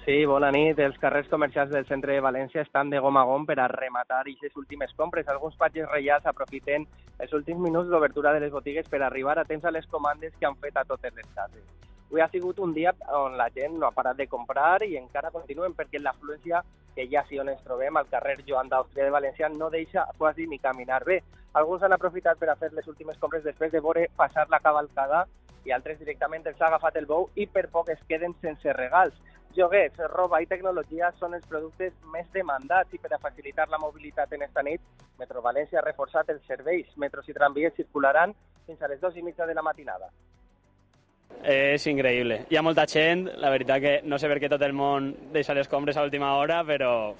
Sí, 0.05 0.25
bona 0.27 0.49
nit. 0.51 0.81
Els 0.83 0.97
carrers 0.99 1.29
comercials 1.31 1.71
del 1.71 1.85
centre 1.87 2.17
de 2.17 2.23
València 2.25 2.65
estan 2.65 2.89
de 2.91 2.99
gom 2.99 3.15
a 3.21 3.23
gom 3.23 3.45
per 3.47 3.55
a 3.63 3.69
rematar 3.71 4.25
aquestes 4.25 4.57
últimes 4.59 4.91
compres. 4.99 5.29
Alguns 5.31 5.55
patges 5.61 5.87
reials 5.93 6.27
aprofiten 6.27 6.89
els 7.23 7.35
últims 7.39 7.63
minuts 7.63 7.87
d'obertura 7.89 8.33
de 8.35 8.41
les 8.43 8.51
botigues 8.51 8.89
per 8.91 8.99
arribar 9.07 9.37
a 9.39 9.45
temps 9.45 9.65
a 9.65 9.71
les 9.71 9.87
comandes 9.87 10.35
que 10.41 10.49
han 10.49 10.59
fet 10.59 10.77
a 10.77 10.83
totes 10.85 11.15
les 11.15 11.29
cases. 11.37 11.63
Avui 12.11 12.21
ha 12.21 12.29
sigut 12.33 12.59
un 12.59 12.75
dia 12.75 12.91
on 13.15 13.37
la 13.39 13.47
gent 13.55 13.79
no 13.79 13.87
ha 13.87 13.95
parat 13.95 14.19
de 14.19 14.27
comprar 14.27 14.83
i 14.83 14.99
encara 14.99 15.31
continuen 15.31 15.77
perquè 15.79 16.03
l'afluència 16.03 16.65
que 16.97 17.07
ja 17.07 17.23
si 17.29 17.39
on 17.39 17.49
ens 17.49 17.63
trobem, 17.63 17.97
al 17.97 18.11
carrer 18.11 18.41
Joan 18.49 18.69
d'Àustria 18.69 19.07
de 19.07 19.15
València, 19.15 19.49
no 19.55 19.71
deixa 19.71 20.09
quasi 20.19 20.49
ni 20.49 20.59
caminar 20.59 21.05
bé. 21.07 21.21
Alguns 21.55 21.87
han 21.87 21.95
aprofitat 21.95 22.43
per 22.43 22.51
a 22.51 22.57
fer 22.57 22.73
les 22.73 22.89
últimes 22.91 23.23
compres 23.23 23.47
després 23.47 23.71
de 23.71 23.81
veure 23.81 24.09
passar 24.17 24.49
la 24.51 24.61
cavalcada 24.61 25.29
i 25.65 25.73
altres 25.73 25.99
directament 25.99 26.47
els 26.47 26.61
ha 26.61 26.69
agafat 26.71 26.97
el 27.01 27.07
bou 27.07 27.29
i 27.35 27.47
per 27.47 27.69
poc 27.71 27.93
es 27.95 28.03
queden 28.09 28.35
sense 28.41 28.75
regals. 28.79 29.15
Joguets, 29.57 30.01
roba 30.15 30.41
i 30.41 30.49
tecnologia 30.49 31.13
són 31.21 31.35
els 31.37 31.47
productes 31.47 31.93
més 32.15 32.29
demandats 32.33 32.95
i 32.97 32.99
per 32.99 33.13
a 33.13 33.21
facilitar 33.21 33.69
la 33.69 33.81
mobilitat 33.83 34.33
en 34.33 34.43
esta 34.49 34.65
nit, 34.65 34.81
Metro 35.21 35.43
València 35.45 35.79
ha 35.79 35.85
reforçat 35.85 36.31
els 36.33 36.47
serveis. 36.49 36.89
Metros 36.97 37.29
i 37.29 37.37
tramvies 37.37 37.77
circularan 37.77 38.33
fins 38.67 38.81
a 38.83 38.89
les 38.89 39.01
dues 39.01 39.17
i 39.17 39.23
mitja 39.23 39.47
de 39.47 39.55
la 39.55 39.63
matinada. 39.63 40.09
És 41.43 41.85
increïble. 41.91 42.37
Hi 42.51 42.57
ha 42.57 42.63
molta 42.63 42.85
gent, 42.87 43.25
la 43.43 43.51
veritat 43.51 43.81
que 43.83 43.93
no 44.07 44.19
sé 44.19 44.29
per 44.31 44.37
què 44.39 44.49
tot 44.51 44.63
el 44.63 44.73
món 44.79 45.09
deixa 45.35 45.55
les 45.59 45.67
compres 45.67 45.97
a 45.99 46.05
última 46.07 46.37
hora, 46.39 46.61
però... 46.63 47.15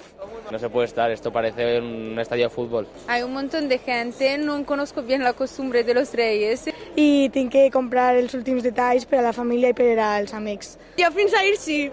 No 0.51 0.59
se 0.59 0.71
puede 0.71 0.87
estar, 0.87 1.11
esto 1.11 1.33
parece 1.33 1.81
un 1.81 2.17
estadio 2.21 2.45
de 2.47 2.55
fútbol. 2.55 2.87
Hay 3.09 3.23
un 3.23 3.33
montón 3.33 3.69
de 3.69 3.79
gente, 3.79 4.39
no 4.39 4.65
conozco 4.65 5.03
bien 5.03 5.25
la 5.25 5.33
costumbre 5.33 5.83
de 5.83 5.95
los 5.95 6.15
reyes. 6.15 6.69
I 6.95 7.31
tinc 7.35 7.51
que 7.51 7.69
comprar 7.75 8.15
els 8.15 8.35
últims 8.39 8.63
detalls 8.63 9.07
per 9.11 9.19
a 9.19 9.27
la 9.27 9.33
família 9.33 9.73
i 9.73 9.75
per 9.75 9.99
als 9.99 10.35
amics. 10.39 10.77
Jo 11.01 11.11
fins 11.11 11.35
ahir 11.35 11.57
sí, 11.59 11.91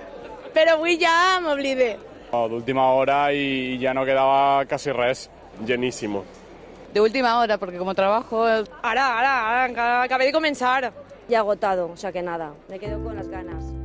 però 0.53 0.77
avui 0.77 0.99
ja 1.01 1.39
m'oblidé. 1.41 1.95
Oh, 2.31 2.47
D'última 2.47 2.91
hora 2.93 3.33
y 3.33 3.79
ya 3.79 3.95
no 3.95 4.05
quedaba 4.05 4.65
casi 4.65 4.91
res, 4.91 5.31
llenísimo. 5.65 6.23
De 6.93 7.01
última 7.01 7.39
hora, 7.39 7.57
porque 7.57 7.77
como 7.77 7.95
trabajo... 7.95 8.45
Ara, 8.45 8.65
ara, 8.83 9.63
ara, 9.63 10.03
acabé 10.03 10.25
de 10.25 10.33
començar. 10.33 10.91
Ya 11.29 11.39
agotado, 11.39 11.91
o 11.91 11.95
sea 11.95 12.11
que 12.11 12.23
nada, 12.23 12.53
me 12.67 12.79
quedo 12.79 13.03
con 13.03 13.15
las 13.15 13.27
ganas. 13.27 13.78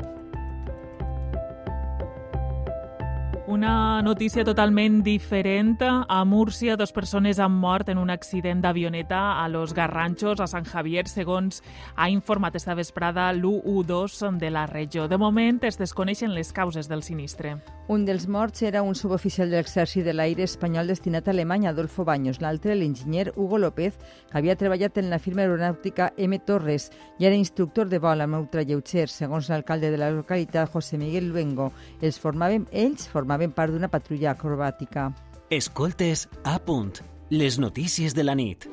Una 3.46 4.00
notícia 4.00 4.42
totalment 4.42 5.02
diferent. 5.04 5.82
A 5.82 6.24
Múrcia, 6.24 6.78
dos 6.78 6.92
persones 6.92 7.38
han 7.38 7.52
mort 7.52 7.90
en 7.90 7.98
un 7.98 8.08
accident 8.08 8.62
d'avioneta 8.62 9.42
a 9.42 9.48
Los 9.50 9.74
Garranchos, 9.74 10.40
a 10.40 10.46
Sant 10.48 10.64
Javier, 10.64 11.04
segons 11.12 11.60
ha 11.94 12.08
informat 12.08 12.56
esta 12.56 12.72
vesprada 12.74 13.26
l'U12 13.36 14.38
de 14.40 14.50
la 14.50 14.64
regió. 14.66 15.08
De 15.08 15.18
moment 15.20 15.60
es 15.68 15.76
desconeixen 15.76 16.32
les 16.32 16.54
causes 16.56 16.88
del 16.88 17.02
sinistre. 17.02 17.58
Un 17.86 18.06
dels 18.08 18.24
morts 18.28 18.62
era 18.62 18.80
un 18.80 18.94
suboficial 18.94 19.50
de 19.50 19.58
l'exèrcit 19.58 20.06
de 20.06 20.14
l'aire 20.16 20.48
espanyol 20.48 20.88
destinat 20.88 21.28
a 21.28 21.32
Alemanya, 21.36 21.74
Adolfo 21.76 22.06
Baños. 22.08 22.40
L'altre, 22.40 22.72
l'enginyer 22.74 23.34
Hugo 23.36 23.58
López, 23.58 23.98
que 24.30 24.38
havia 24.38 24.56
treballat 24.56 24.96
en 24.96 25.10
la 25.10 25.18
firma 25.18 25.44
aeronàutica 25.44 26.14
M. 26.16 26.38
Torres 26.38 26.88
i 27.20 27.28
era 27.28 27.36
instructor 27.36 27.92
de 27.92 28.00
vol 28.00 28.24
amb 28.24 28.40
ultralleuger. 28.40 29.10
Segons 29.12 29.52
l'alcalde 29.52 29.92
de 29.92 30.00
la 30.00 30.10
localitat, 30.10 30.72
José 30.72 30.96
Miguel 30.96 31.28
Luengo, 31.28 31.74
els 32.00 32.16
formaven, 32.16 32.64
ells 32.72 33.04
formaven 33.12 33.33
part 33.56 33.72
d'una 33.74 33.90
patrulla 33.92 34.32
acrobàtica. 34.32 35.10
Escoltes 35.50 36.28
a 36.44 36.58
punt. 36.58 37.02
Les 37.30 37.58
notícies 37.58 38.14
de 38.14 38.24
la 38.24 38.34
nit. 38.34 38.68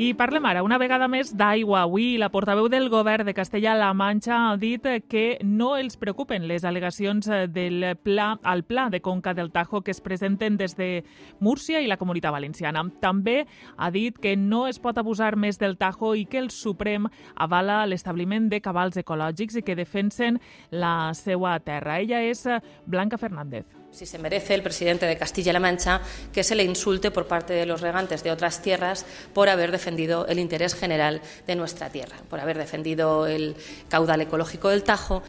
I 0.00 0.14
parlem 0.16 0.46
ara 0.48 0.62
una 0.64 0.78
vegada 0.80 1.10
més 1.12 1.34
d'aigua. 1.36 1.82
Avui 1.82 2.14
la 2.16 2.30
portaveu 2.32 2.70
del 2.72 2.86
govern 2.88 3.26
de 3.28 3.34
Castella-La 3.36 3.90
Manxa 3.92 4.38
ha 4.46 4.54
dit 4.56 4.86
que 5.12 5.24
no 5.44 5.74
els 5.76 5.98
preocupen 6.00 6.46
les 6.48 6.64
al·legacions 6.64 7.28
del 7.52 7.84
pla, 8.00 8.30
al 8.40 8.62
pla 8.64 8.86
de 8.88 9.02
Conca 9.04 9.34
del 9.36 9.50
Tajo 9.52 9.82
que 9.84 9.92
es 9.92 10.00
presenten 10.00 10.56
des 10.56 10.72
de 10.78 11.04
Múrcia 11.38 11.82
i 11.84 11.90
la 11.90 11.98
Comunitat 12.00 12.32
Valenciana. 12.32 12.86
També 13.02 13.42
ha 13.76 13.90
dit 13.92 14.16
que 14.16 14.38
no 14.40 14.62
es 14.70 14.80
pot 14.80 14.96
abusar 14.96 15.34
més 15.36 15.60
del 15.60 15.76
Tajo 15.76 16.14
i 16.16 16.24
que 16.24 16.40
el 16.40 16.48
Suprem 16.48 17.10
avala 17.36 17.82
l'establiment 17.84 18.48
de 18.48 18.62
cabals 18.64 18.96
ecològics 18.96 19.60
i 19.60 19.64
que 19.68 19.76
defensen 19.76 20.40
la 20.72 21.12
seva 21.12 21.58
terra. 21.60 22.00
Ella 22.00 22.24
és 22.24 22.46
Blanca 22.86 23.20
Fernández 23.20 23.79
si 23.92 24.06
se 24.06 24.18
merece 24.18 24.54
el 24.54 24.62
presidente 24.62 25.06
de 25.06 25.16
Castilla-La 25.16 25.60
Mancha 25.60 26.00
que 26.32 26.44
se 26.44 26.54
le 26.54 26.64
insulte 26.64 27.10
por 27.10 27.26
parte 27.26 27.52
de 27.52 27.66
los 27.66 27.80
regantes 27.80 28.22
de 28.22 28.30
otras 28.30 28.62
tierras 28.62 29.04
por 29.34 29.48
haber 29.48 29.72
defendido 29.72 30.26
el 30.26 30.38
interés 30.38 30.74
general 30.74 31.20
de 31.46 31.56
nuestra 31.56 31.90
tierra, 31.90 32.16
por 32.28 32.40
haber 32.40 32.58
defendido 32.58 33.26
el 33.26 33.56
caudal 33.88 34.20
ecológico 34.20 34.68
del 34.68 34.84
Tajo. 34.84 35.22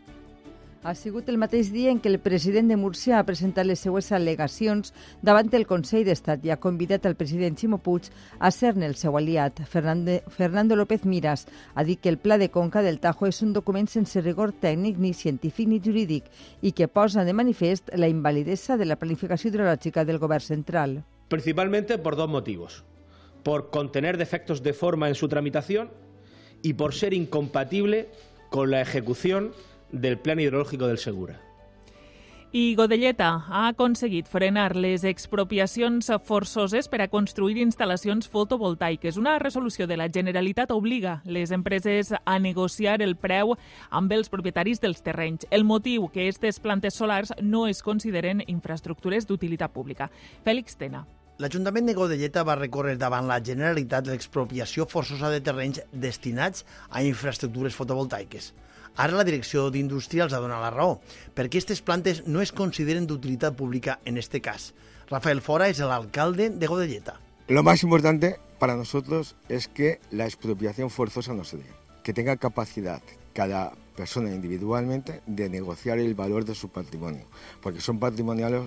Ha 0.84 0.96
sigut 0.98 1.28
el 1.30 1.38
mateix 1.38 1.68
dia 1.70 1.92
en 1.94 2.00
què 2.02 2.10
el 2.10 2.18
president 2.18 2.72
de 2.72 2.76
Múrcia 2.76 3.20
ha 3.20 3.26
presentat 3.28 3.68
les 3.70 3.84
seues 3.86 4.08
al·legacions 4.18 4.90
davant 5.22 5.52
el 5.54 5.68
Consell 5.70 6.08
d'Estat 6.08 6.42
i 6.48 6.50
ha 6.50 6.58
convidat 6.58 7.06
el 7.06 7.14
president 7.20 7.54
Ximo 7.60 7.78
Puig 7.78 8.08
a 8.40 8.50
ser-ne 8.50 8.88
el 8.90 8.96
seu 8.98 9.14
aliat. 9.20 9.62
Fernando, 9.70 10.16
Fernando 10.34 10.76
López 10.76 11.06
Miras 11.06 11.46
ha 11.76 11.84
dit 11.86 12.02
que 12.02 12.10
el 12.10 12.18
Pla 12.18 12.40
de 12.42 12.50
Conca 12.50 12.82
del 12.82 12.98
Tajo 13.00 13.30
és 13.30 13.44
un 13.46 13.54
document 13.54 13.86
sense 13.86 14.26
rigor 14.26 14.56
tècnic 14.58 14.98
ni 14.98 15.14
científic 15.14 15.70
ni 15.70 15.78
jurídic 15.86 16.34
i 16.66 16.74
que 16.74 16.90
posa 16.90 17.28
de 17.30 17.38
manifest 17.38 17.94
la 17.94 18.10
invalidesa 18.10 18.74
de 18.76 18.90
la 18.90 18.98
planificació 18.98 19.52
hidrològica 19.52 20.02
del 20.02 20.18
govern 20.18 20.42
central. 20.42 21.04
Principalmente 21.30 22.00
por 22.00 22.16
dos 22.16 22.28
motivos. 22.28 22.84
Por 23.44 23.70
contener 23.70 24.18
defectos 24.18 24.64
de 24.64 24.74
forma 24.74 25.10
en 25.10 25.16
su 25.16 25.30
tramitación 25.30 25.92
y 26.64 26.74
por 26.74 26.96
ser 26.96 27.14
incompatible 27.14 28.10
con 28.50 28.72
la 28.72 28.82
ejecución 28.82 29.54
del 29.92 30.18
Plan 30.18 30.40
Hidrológico 30.40 30.88
del 30.88 30.98
Segura. 30.98 31.40
I 32.54 32.76
Godelleta 32.76 33.30
ha 33.48 33.68
aconseguit 33.70 34.28
frenar 34.28 34.74
les 34.76 35.06
expropiacions 35.08 36.10
forçoses 36.28 36.90
per 36.92 36.98
a 37.00 37.08
construir 37.08 37.62
instal·lacions 37.64 38.28
fotovoltaiques. 38.28 39.16
Una 39.16 39.38
resolució 39.40 39.88
de 39.88 39.96
la 39.96 40.10
Generalitat 40.12 40.74
obliga 40.76 41.22
les 41.24 41.54
empreses 41.56 42.12
a 42.12 42.40
negociar 42.44 42.98
el 43.06 43.16
preu 43.16 43.56
amb 43.90 44.12
els 44.12 44.28
propietaris 44.28 44.84
dels 44.84 45.00
terrenys. 45.00 45.48
El 45.50 45.64
motiu 45.64 46.10
que 46.12 46.26
aquestes 46.26 46.60
plantes 46.60 47.00
solars 47.00 47.32
no 47.40 47.70
es 47.72 47.80
consideren 47.82 48.44
infraestructures 48.48 49.30
d'utilitat 49.30 49.72
pública. 49.72 50.10
Fèlix 50.44 50.76
Tena. 50.76 51.06
L'Ajuntament 51.40 51.88
de 51.88 51.96
Godelleta 51.96 52.44
va 52.44 52.58
recórrer 52.60 52.98
davant 53.00 53.32
la 53.32 53.40
Generalitat 53.40 54.12
l'expropiació 54.12 54.84
forçosa 54.92 55.32
de 55.32 55.40
terrenys 55.40 55.80
destinats 55.94 56.68
a 56.92 57.00
infraestructures 57.08 57.80
fotovoltaiques. 57.80 58.52
Ara 58.96 59.16
la 59.16 59.24
Direcció 59.24 59.70
d'Indústria 59.72 60.26
els 60.26 60.34
ha 60.34 60.42
donat 60.44 60.62
la 60.62 60.72
raó, 60.74 61.00
perquè 61.36 61.62
plantes 61.82 62.24
no 62.28 62.42
es 62.42 62.52
consideren 62.52 63.08
d'utilitat 63.08 63.56
pública 63.56 64.00
en 64.06 64.18
este 64.18 64.42
cas. 64.42 64.74
Rafael 65.10 65.42
Fora 65.42 65.70
es 65.70 65.80
el 65.80 65.92
alcalde 65.92 66.50
de 66.50 66.68
Godelleta. 66.68 67.20
Lo 67.48 67.64
más 67.64 67.84
importante 67.84 68.40
para 68.60 68.76
nosotros 68.76 69.36
es 69.50 69.68
que 69.68 70.00
la 70.12 70.26
expropiación 70.26 70.90
forzosa 70.90 71.34
no 71.34 71.44
se 71.44 71.58
dé, 71.58 71.66
que 72.04 72.14
tenga 72.14 72.38
capacidad 72.38 73.02
cada 73.34 73.74
persona 73.96 74.34
individualmente 74.34 75.22
de 75.26 75.50
negociar 75.50 76.00
el 76.00 76.16
valor 76.16 76.46
de 76.46 76.56
su 76.56 76.70
patrimonio, 76.70 77.26
porque 77.62 77.82
son 77.82 78.00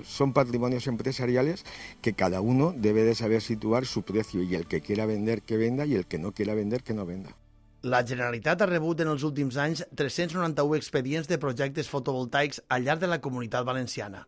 son 0.05 0.33
patrimonios 0.33 0.87
empresariales 0.87 1.65
que 2.03 2.13
cada 2.13 2.41
uno 2.41 2.75
debe 2.77 3.05
de 3.05 3.15
saber 3.15 3.43
situar 3.43 3.87
su 3.87 4.03
precio 4.03 4.43
y 4.43 4.55
el 4.55 4.67
que 4.67 4.81
quiera 4.81 5.07
vender 5.07 5.43
que 5.43 5.57
venda 5.57 5.87
y 5.87 5.95
el 5.95 6.07
que 6.07 6.19
no 6.19 6.33
quiera 6.33 6.55
vender 6.55 6.83
que 6.83 6.95
no 6.95 7.07
venda. 7.07 7.37
La 7.85 8.01
Generalitat 8.01 8.62
ha 8.64 8.66
rebut 8.70 9.03
en 9.05 9.11
els 9.12 9.23
últims 9.29 9.59
anys 9.61 9.83
391 10.01 10.79
expedients 10.79 11.29
de 11.29 11.37
projectes 11.40 11.90
fotovoltaics 11.92 12.62
al 12.73 12.87
llarg 12.87 13.03
de 13.03 13.11
la 13.12 13.18
comunitat 13.20 13.66
valenciana. 13.68 14.23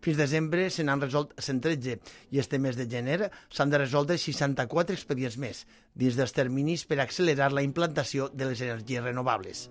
Fins 0.00 0.20
desembre 0.20 0.68
se 0.70 0.86
n'han 0.86 1.02
resolt 1.02 1.34
113 1.42 1.98
i 2.30 2.38
este 2.38 2.62
mes 2.62 2.78
de 2.78 2.86
gener 2.86 3.32
s'han 3.50 3.74
de 3.74 3.82
resoldre 3.82 4.16
64 4.16 4.94
expedients 4.94 5.40
més, 5.42 5.66
dins 5.92 6.14
dels 6.14 6.36
terminis 6.38 6.86
per 6.86 7.02
accelerar 7.02 7.50
la 7.50 7.66
implantació 7.66 8.30
de 8.30 8.52
les 8.52 8.62
energies 8.62 9.02
renovables. 9.02 9.66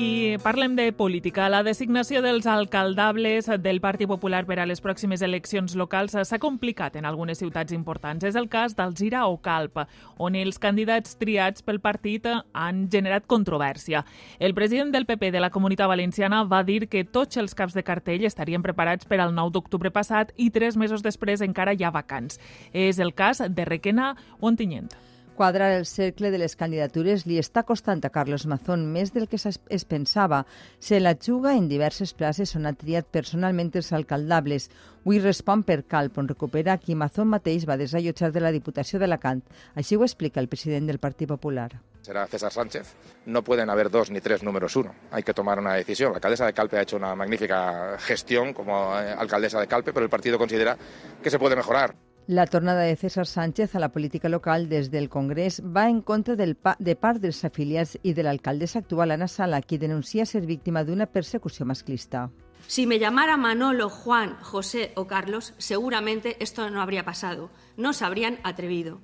I 0.00 0.38
parlem 0.40 0.76
de 0.78 0.86
política. 0.96 1.50
La 1.52 1.60
designació 1.66 2.22
dels 2.24 2.46
alcaldables 2.48 3.50
del 3.60 3.82
Partit 3.84 4.08
Popular 4.08 4.46
per 4.48 4.56
a 4.62 4.64
les 4.64 4.80
pròximes 4.80 5.20
eleccions 5.26 5.74
locals 5.76 6.14
s'ha 6.14 6.38
complicat 6.40 6.96
en 6.96 7.04
algunes 7.04 7.42
ciutats 7.42 7.74
importants. 7.76 8.24
És 8.24 8.38
el 8.38 8.48
cas 8.48 8.72
d'Alzira 8.78 9.26
o 9.28 9.36
Calp, 9.44 9.82
on 10.16 10.38
els 10.40 10.56
candidats 10.62 11.18
triats 11.20 11.66
pel 11.66 11.82
partit 11.84 12.30
han 12.30 12.86
generat 12.88 13.28
controvèrsia. 13.28 14.06
El 14.38 14.56
president 14.56 14.94
del 14.94 15.04
PP 15.04 15.34
de 15.34 15.44
la 15.44 15.52
Comunitat 15.52 15.92
Valenciana 15.92 16.44
va 16.48 16.62
dir 16.64 16.86
que 16.88 17.04
tots 17.04 17.36
els 17.36 17.54
caps 17.54 17.76
de 17.76 17.84
cartell 17.84 18.24
estarien 18.24 18.64
preparats 18.64 19.04
per 19.04 19.20
al 19.20 19.36
9 19.36 19.52
d'octubre 19.58 19.92
passat 19.92 20.32
i 20.38 20.48
tres 20.48 20.80
mesos 20.80 21.04
després 21.04 21.44
encara 21.44 21.76
hi 21.76 21.84
ha 21.84 21.92
vacants. 21.92 22.40
És 22.72 23.04
el 23.04 23.12
cas 23.12 23.44
de 23.44 23.68
Requena 23.68 24.14
Ontinyent. 24.40 24.88
Quadrar 25.40 25.72
el 25.72 25.86
cercle 25.86 26.30
de 26.30 26.36
les 26.36 26.52
candidatures 26.52 27.22
li 27.24 27.38
està 27.40 27.62
costant 27.64 28.02
a 28.04 28.10
Carlos 28.12 28.42
Mazón 28.44 28.82
més 28.92 29.14
del 29.14 29.24
que 29.24 29.38
es 29.40 29.84
pensava. 29.88 30.42
Se 30.84 30.98
la 31.00 31.14
juga 31.16 31.54
en 31.56 31.64
diverses 31.70 32.12
places 32.12 32.52
on 32.58 32.68
ha 32.68 32.74
triat 32.76 33.08
personalment 33.08 33.70
els 33.80 33.88
alcaldables. 33.96 34.68
Avui 35.00 35.16
respon 35.24 35.62
per 35.64 35.78
Calp, 35.88 36.18
on 36.20 36.28
recupera 36.28 36.76
qui 36.76 36.92
Mazón 36.92 37.32
mateix 37.32 37.64
va 37.64 37.78
desallotjar 37.80 38.34
de 38.34 38.42
la 38.44 38.52
Diputació 38.52 39.00
d'Alacant. 39.00 39.40
Així 39.80 39.96
ho 39.96 40.04
explica 40.04 40.44
el 40.44 40.52
president 40.52 40.92
del 40.92 41.00
Partit 41.00 41.32
Popular. 41.32 41.70
será 42.02 42.26
César 42.26 42.52
Sánchez. 42.52 42.94
No 43.24 43.42
pueden 43.42 43.70
haber 43.70 43.88
dos 43.90 44.10
ni 44.10 44.20
tres 44.20 44.42
números 44.42 44.76
uno. 44.76 44.94
Hay 45.10 45.22
que 45.22 45.32
tomar 45.32 45.58
una 45.58 45.74
decisión. 45.74 46.12
La 46.12 46.16
alcaldesa 46.16 46.44
de 46.44 46.52
Calpe 46.52 46.76
ha 46.76 46.82
hecho 46.82 46.96
una 46.96 47.14
magnífica 47.14 47.96
gestión 47.98 48.52
como 48.52 48.98
eh, 48.98 49.14
alcaldesa 49.16 49.60
de 49.60 49.66
Calpe, 49.66 49.94
pero 49.94 50.04
el 50.04 50.10
partido 50.10 50.36
considera 50.36 50.76
que 51.22 51.30
se 51.30 51.38
puede 51.38 51.56
mejorar. 51.56 51.94
La 52.30 52.46
tornada 52.46 52.82
de 52.82 52.94
César 52.94 53.26
Sánchez 53.26 53.74
a 53.74 53.80
la 53.80 53.88
política 53.88 54.28
local 54.28 54.68
des 54.68 54.92
del 54.92 55.08
Congrés 55.08 55.60
va 55.76 55.88
en 55.90 56.00
contra 56.00 56.36
del 56.36 56.54
pa 56.54 56.76
de 56.78 56.94
part 56.94 57.18
dels 57.18 57.40
afiliats 57.48 57.96
i 58.06 58.12
de 58.14 58.22
l'alcaldessa 58.22 58.78
actual, 58.78 59.10
Ana 59.10 59.26
Sala, 59.26 59.58
qui 59.62 59.80
denuncia 59.82 60.22
ser 60.24 60.44
víctima 60.46 60.84
d'una 60.84 61.08
persecució 61.10 61.66
masclista. 61.66 62.28
Si 62.68 62.86
me 62.86 63.00
llamara 63.00 63.36
Manolo, 63.36 63.90
Juan, 63.90 64.36
José 64.42 64.92
o 64.94 65.08
Carlos, 65.08 65.54
seguramente 65.58 66.36
esto 66.38 66.70
no 66.70 66.80
habría 66.82 67.04
pasado. 67.04 67.50
No 67.76 67.92
se 67.92 68.04
habrían 68.04 68.38
atrevido. 68.44 69.00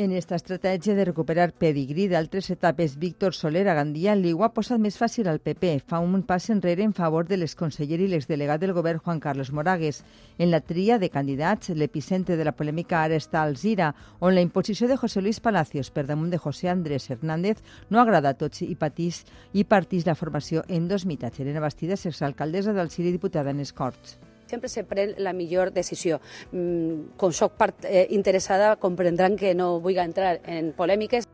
En 0.00 0.12
esta 0.12 0.34
estratègia 0.34 0.94
de 0.96 1.04
recuperar 1.04 1.50
pedigrí 1.52 2.06
d'altres 2.08 2.46
etapes, 2.48 2.94
Víctor 2.96 3.34
Soler 3.36 3.66
a 3.68 3.74
Gandia 3.76 4.14
li 4.16 4.30
ho 4.32 4.46
ha 4.46 4.54
posat 4.56 4.80
més 4.80 4.96
fàcil 4.96 5.26
al 5.28 5.42
PP. 5.44 5.74
Fa 5.92 5.98
un 6.00 6.22
pas 6.24 6.46
enrere 6.54 6.86
en 6.88 6.94
favor 6.96 7.28
de 7.28 7.36
l'exconseller 7.36 7.98
i 8.00 8.06
l'exdelegat 8.08 8.62
del 8.62 8.72
govern 8.72 9.02
Juan 9.04 9.20
Carlos 9.20 9.50
Moragues. 9.52 9.98
En 10.38 10.48
la 10.54 10.62
tria 10.64 10.96
de 10.96 11.10
candidats, 11.12 11.68
l'epicentre 11.76 12.40
de 12.40 12.48
la 12.48 12.56
polèmica 12.56 13.02
ara 13.02 13.20
està 13.20 13.42
al 13.42 13.58
Zira, 13.60 13.90
on 14.20 14.32
la 14.34 14.46
imposició 14.46 14.88
de 14.88 14.96
José 14.96 15.20
Luis 15.20 15.42
Palacios 15.44 15.92
per 15.92 16.06
damunt 16.08 16.32
de 16.32 16.40
José 16.40 16.72
Andrés 16.72 17.10
Hernández 17.10 17.60
no 17.90 18.00
agrada 18.00 18.32
a 18.32 18.40
tots 18.40 18.64
i 18.64 18.72
patís 18.80 19.26
i 19.52 19.68
partís 19.68 20.08
la 20.08 20.16
formació 20.16 20.64
en 20.68 20.88
dos 20.88 21.04
meitats. 21.04 21.44
Elena 21.44 21.60
Bastidas, 21.60 22.08
exalcaldessa 22.08 22.72
del 22.72 22.88
Zira 22.88 23.12
i 23.12 23.18
diputada 23.20 23.52
en 23.52 23.60
Escorts 23.60 24.16
sempre 24.50 24.68
se 24.68 24.84
pren 24.84 25.14
la 25.18 25.32
millor 25.32 25.72
decisió. 25.72 26.20
Mm, 26.50 27.14
com 27.20 27.32
soc 27.32 27.56
part 27.60 27.86
eh, 27.86 28.08
interessada, 28.10 28.74
comprendran 28.82 29.38
que 29.38 29.54
no 29.54 29.78
vull 29.80 30.02
entrar 30.02 30.38
en 30.44 30.74
polèmiques. 30.76 31.28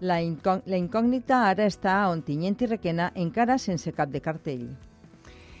La, 0.00 0.18
incògnita 0.20 1.46
ara 1.48 1.64
està 1.70 2.02
a 2.02 2.10
Ontinyent 2.12 2.60
i 2.60 2.68
Requena, 2.74 3.12
encara 3.16 3.56
sense 3.62 3.94
cap 3.96 4.12
de 4.12 4.20
cartell. 4.20 4.66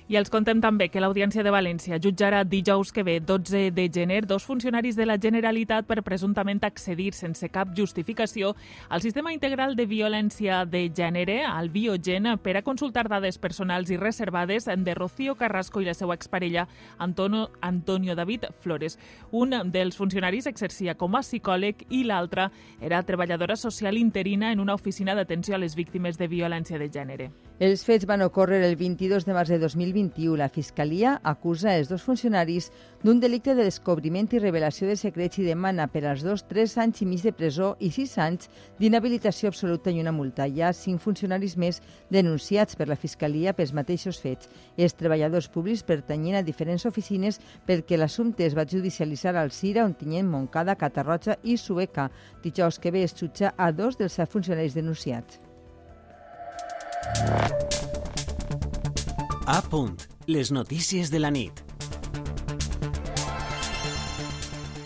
I 0.06 0.14
els 0.14 0.28
contem 0.30 0.60
també 0.62 0.86
que 0.86 1.00
l'Audiència 1.02 1.42
de 1.42 1.50
València 1.50 1.96
jutjarà 1.98 2.44
dijous 2.46 2.92
que 2.94 3.02
ve, 3.02 3.16
12 3.18 3.72
de 3.74 3.88
gener, 3.90 4.20
dos 4.22 4.44
funcionaris 4.46 4.94
de 4.94 5.02
la 5.02 5.16
Generalitat 5.18 5.88
per 5.88 6.04
presumptament 6.06 6.60
accedir 6.62 7.08
sense 7.10 7.48
cap 7.50 7.72
justificació 7.74 8.52
al 8.88 9.02
sistema 9.02 9.32
integral 9.34 9.74
de 9.74 9.88
violència 9.90 10.60
de 10.62 10.84
gènere, 10.94 11.40
al 11.42 11.72
Biogen, 11.74 12.28
per 12.38 12.54
a 12.54 12.62
consultar 12.62 13.08
dades 13.10 13.40
personals 13.42 13.90
i 13.90 13.98
reservades 13.98 14.68
de 14.70 14.94
Rocío 14.94 15.34
Carrasco 15.34 15.82
i 15.82 15.88
la 15.90 15.94
seva 15.98 16.14
exparella 16.14 16.68
Antonio, 16.98 17.50
Antonio 17.60 18.14
David 18.14 18.46
Flores. 18.60 19.00
Un 19.32 19.58
dels 19.74 19.98
funcionaris 19.98 20.46
exercia 20.46 20.94
com 20.94 21.18
a 21.18 21.24
psicòleg 21.26 21.82
i 21.90 22.04
l'altre 22.06 22.52
era 22.80 23.02
treballadora 23.02 23.58
social 23.58 23.98
interina 23.98 24.52
en 24.52 24.62
una 24.62 24.78
oficina 24.78 25.18
d'atenció 25.18 25.58
a 25.58 25.62
les 25.66 25.74
víctimes 25.74 26.14
de 26.14 26.30
violència 26.30 26.78
de 26.78 26.90
gènere. 26.94 27.30
Els 27.58 27.82
fets 27.88 28.06
van 28.06 28.20
ocórrer 28.22 28.62
el 28.62 28.76
22 28.76 29.24
de 29.24 29.32
març 29.34 29.50
de 29.50 29.58
2021. 29.96 30.36
La 30.36 30.48
Fiscalia 30.48 31.16
acusa 31.24 31.74
els 31.76 31.88
dos 31.88 32.02
funcionaris 32.04 32.68
d'un 33.02 33.20
delicte 33.20 33.54
de 33.54 33.64
descobriment 33.64 34.28
i 34.32 34.40
revelació 34.42 34.88
de 34.88 34.96
secrets 34.98 35.38
i 35.40 35.46
demana 35.46 35.86
per 35.88 36.04
als 36.04 36.24
dos 36.26 36.44
tres 36.48 36.76
anys 36.78 37.02
i 37.02 37.06
mig 37.08 37.22
de 37.24 37.32
presó 37.32 37.74
i 37.80 37.90
sis 37.94 38.16
anys 38.18 38.50
d'inhabilitació 38.78 39.48
absoluta 39.48 39.90
i 39.90 40.00
una 40.02 40.12
multa. 40.12 40.46
Hi 40.46 40.62
ha 40.62 40.72
cinc 40.76 41.00
funcionaris 41.00 41.56
més 41.56 41.80
denunciats 42.10 42.76
per 42.76 42.88
la 42.90 42.98
Fiscalia 43.00 43.54
pels 43.56 43.72
mateixos 43.72 44.20
fets. 44.20 44.50
Els 44.76 44.94
treballadors 44.94 45.48
públics 45.48 45.86
pertanyien 45.86 46.40
a 46.40 46.44
diferents 46.44 46.86
oficines 46.86 47.40
perquè 47.66 47.96
l'assumpte 47.96 48.44
es 48.46 48.56
va 48.56 48.68
judicialitzar 48.68 49.36
al 49.36 49.50
Cira, 49.50 49.86
Ontinyent, 49.86 50.28
Moncada, 50.28 50.76
Catarroja 50.76 51.38
i 51.42 51.56
Sueca. 51.56 52.10
Dijous 52.42 52.78
que 52.78 52.92
ve 52.92 53.04
es 53.06 53.16
jutja 53.16 53.54
a 53.56 53.72
dos 53.72 53.96
dels 53.96 54.18
set 54.18 54.30
funcionaris 54.30 54.74
denunciats. 54.74 55.40
A 59.48 59.62
punt. 59.62 59.94
Les 60.26 60.50
notícies 60.50 61.12
de 61.12 61.20
la 61.20 61.30
nit. 61.30 61.60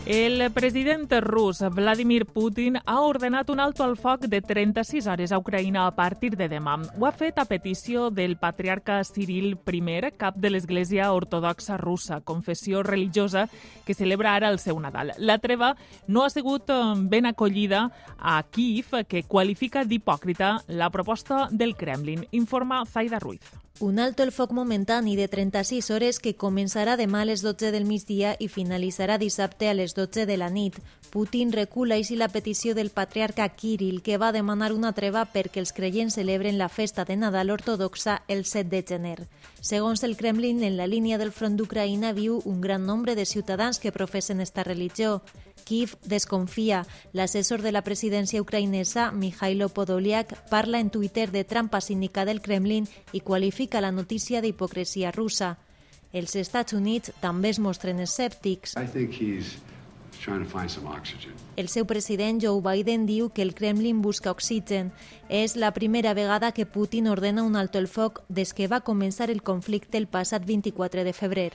El 0.05 0.51
president 0.53 1.09
rus 1.23 1.63
Vladimir 1.73 2.27
Putin 2.27 2.77
ha 2.85 2.99
ordenat 3.01 3.49
un 3.49 3.61
alto 3.61 3.85
al 3.85 3.97
foc 3.97 4.27
de 4.29 4.43
36 4.43 5.07
hores 5.07 5.33
a 5.33 5.39
Ucraïna 5.39 5.87
a 5.87 5.95
partir 5.97 6.37
de 6.37 6.51
demà. 6.51 6.75
Ho 6.99 7.07
ha 7.07 7.13
fet 7.13 7.39
a 7.39 7.47
petició 7.49 8.11
del 8.11 8.37
patriarca 8.37 9.01
Cyril 9.05 9.57
I, 9.57 10.11
cap 10.19 10.37
de 10.37 10.51
l'Església 10.51 11.09
Ortodoxa 11.15 11.79
russa, 11.79 12.21
confessió 12.21 12.83
religiosa 12.83 13.49
que 13.87 13.95
celebra 13.95 14.35
ara 14.35 14.51
el 14.51 14.59
seu 14.59 14.79
Nadal. 14.79 15.15
La 15.17 15.39
treva 15.39 15.75
no 16.07 16.25
ha 16.25 16.29
sigut 16.29 16.69
eh, 16.69 16.83
ben 17.09 17.25
acollida 17.25 17.93
a 18.19 18.43
Kiev, 18.43 19.07
que 19.09 19.23
qualifica 19.23 19.87
d'hipòcrita 19.87 20.59
la 20.69 20.91
proposta 20.91 21.49
del 21.51 21.77
Kremlin, 21.77 22.27
informa 22.33 22.85
Zaida 22.85 23.21
Ruiz. 23.21 23.70
Un 23.81 23.99
alto 23.99 24.23
el 24.23 24.31
foc 24.31 24.51
momentani 24.53 25.15
de 25.17 25.27
36 25.27 25.87
hores 25.89 26.19
que 26.21 26.35
començarà 26.37 26.99
demà 27.01 27.23
a 27.23 27.29
les 27.31 27.41
12 27.41 27.71
del 27.73 27.87
migdia 27.89 28.35
i 28.37 28.51
finalitzarà 28.53 29.17
dissabte 29.17 29.71
a 29.71 29.73
les 29.73 29.95
12 29.97 30.27
de 30.29 30.37
la 30.37 30.51
nit. 30.53 30.77
Putin 31.09 31.49
recula 31.51 31.97
així 31.97 32.19
la 32.21 32.29
petició 32.29 32.75
del 32.77 32.93
patriarca 32.93 33.49
Kirill, 33.49 34.03
que 34.05 34.19
va 34.21 34.35
demanar 34.37 34.75
una 34.77 34.93
treva 34.93 35.25
perquè 35.33 35.65
els 35.65 35.73
creients 35.73 36.21
celebren 36.21 36.61
la 36.61 36.69
festa 36.69 37.07
de 37.09 37.17
Nadal 37.17 37.57
ortodoxa 37.57 38.21
el 38.29 38.45
7 38.45 38.69
de 38.69 38.85
gener. 38.85 39.19
Segons 39.63 40.05
el 40.05 40.17
Kremlin, 40.17 40.63
en 40.63 40.77
la 40.77 40.87
línia 40.87 41.17
del 41.17 41.33
front 41.33 41.57
d'Ucraïna 41.57 42.13
viu 42.13 42.43
un 42.45 42.61
gran 42.61 42.85
nombre 42.85 43.15
de 43.17 43.25
ciutadans 43.25 43.81
que 43.81 43.93
professen 43.97 44.43
esta 44.43 44.63
religió. 44.63 45.23
Kiev 45.71 45.95
desconfia. 46.03 46.87
L'assessor 47.13 47.63
de 47.63 47.71
la 47.71 47.85
presidència 47.87 48.41
ucraïnesa, 48.43 49.13
Mikhailo 49.13 49.69
Podoliak, 49.69 50.33
parla 50.51 50.81
en 50.81 50.91
Twitter 50.91 51.31
de 51.31 51.45
trampa 51.45 51.81
cínica 51.81 52.25
del 52.25 52.43
Kremlin 52.43 52.89
i 53.13 53.21
qualifica 53.21 53.70
la 53.79 53.93
notícia 53.95 54.43
d'hipocresia 54.43 55.15
russa. 55.15 55.55
Els 56.11 56.35
Estats 56.35 56.75
Units 56.75 57.15
també 57.23 57.55
es 57.55 57.63
mostren 57.63 58.03
escèptics. 58.03 58.75
El 61.57 61.69
seu 61.69 61.87
president 61.87 62.43
Joe 62.43 62.61
Biden 62.61 63.07
diu 63.07 63.31
que 63.31 63.47
el 63.47 63.55
Kremlin 63.55 64.03
busca 64.03 64.35
oxigen. 64.35 64.91
És 65.31 65.55
la 65.55 65.71
primera 65.71 66.13
vegada 66.19 66.51
que 66.51 66.67
Putin 66.67 67.07
ordena 67.07 67.47
un 67.47 67.55
alto 67.55 67.79
el 67.79 67.87
foc 67.87 68.25
des 68.29 68.53
que 68.53 68.67
va 68.67 68.83
començar 68.83 69.31
el 69.31 69.43
conflicte 69.43 69.97
el 70.03 70.11
passat 70.11 70.45
24 70.45 71.07
de 71.07 71.13
febrer. 71.15 71.53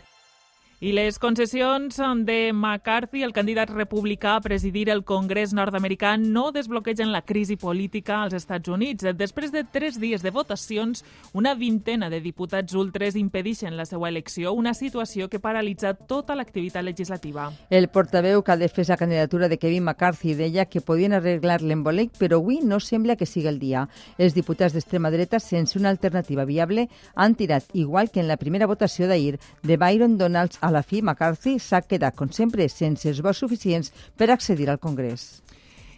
I 0.81 0.91
les 0.91 1.15
concessions 1.23 2.01
de 2.27 2.51
McCarthy, 2.51 3.21
el 3.23 3.31
candidat 3.31 3.69
republicà 3.71 4.33
a 4.35 4.41
presidir 4.43 4.89
el 4.91 5.05
Congrés 5.07 5.53
nord-americà, 5.55 6.17
no 6.19 6.49
desbloquegen 6.51 7.13
la 7.13 7.21
crisi 7.23 7.55
política 7.55 8.17
als 8.19 8.35
Estats 8.35 8.67
Units. 8.67 9.07
Després 9.15 9.53
de 9.53 9.63
tres 9.63 9.95
dies 10.01 10.19
de 10.21 10.33
votacions, 10.35 11.05
una 11.31 11.53
vintena 11.55 12.09
de 12.11 12.19
diputats 12.19 12.75
ultres 12.75 13.15
impedeixen 13.15 13.77
la 13.77 13.85
seva 13.87 14.09
elecció, 14.11 14.51
una 14.51 14.73
situació 14.75 15.29
que 15.31 15.39
paralitza 15.39 15.93
tota 15.93 16.35
l'activitat 16.35 16.83
legislativa. 16.83 17.47
El 17.69 17.87
portaveu 17.87 18.43
que 18.43 18.51
ha 18.51 18.59
defès 18.59 18.91
la 18.91 18.99
candidatura 18.99 19.47
de 19.47 19.57
Kevin 19.57 19.85
McCarthy 19.85 20.35
deia 20.35 20.67
que 20.67 20.83
podien 20.83 21.15
arreglar 21.15 21.61
l'embolic, 21.63 22.11
però 22.19 22.41
avui 22.43 22.59
no 22.59 22.81
sembla 22.83 23.15
que 23.15 23.25
sigui 23.25 23.47
el 23.47 23.61
dia. 23.63 23.85
Els 24.17 24.35
diputats 24.35 24.75
d'extrema 24.75 25.07
dreta, 25.07 25.39
sense 25.39 25.79
una 25.79 25.95
alternativa 25.95 26.43
viable, 26.43 26.89
han 27.15 27.39
tirat, 27.39 27.63
igual 27.71 28.11
que 28.11 28.19
en 28.19 28.27
la 28.27 28.35
primera 28.35 28.67
votació 28.67 29.07
d'ahir, 29.07 29.39
de 29.63 29.79
Byron 29.79 30.19
Donalds 30.19 30.59
a 30.65 30.71
la 30.73 30.81
fi, 30.81 31.01
McCarthy 31.03 31.59
s'ha 31.61 31.83
quedat, 31.85 32.15
com 32.17 32.31
sempre, 32.33 32.65
sense 32.73 33.09
els 33.11 33.21
vots 33.25 33.43
suficients 33.45 33.93
per 34.17 34.31
accedir 34.33 34.69
al 34.71 34.81
Congrés. 34.81 35.27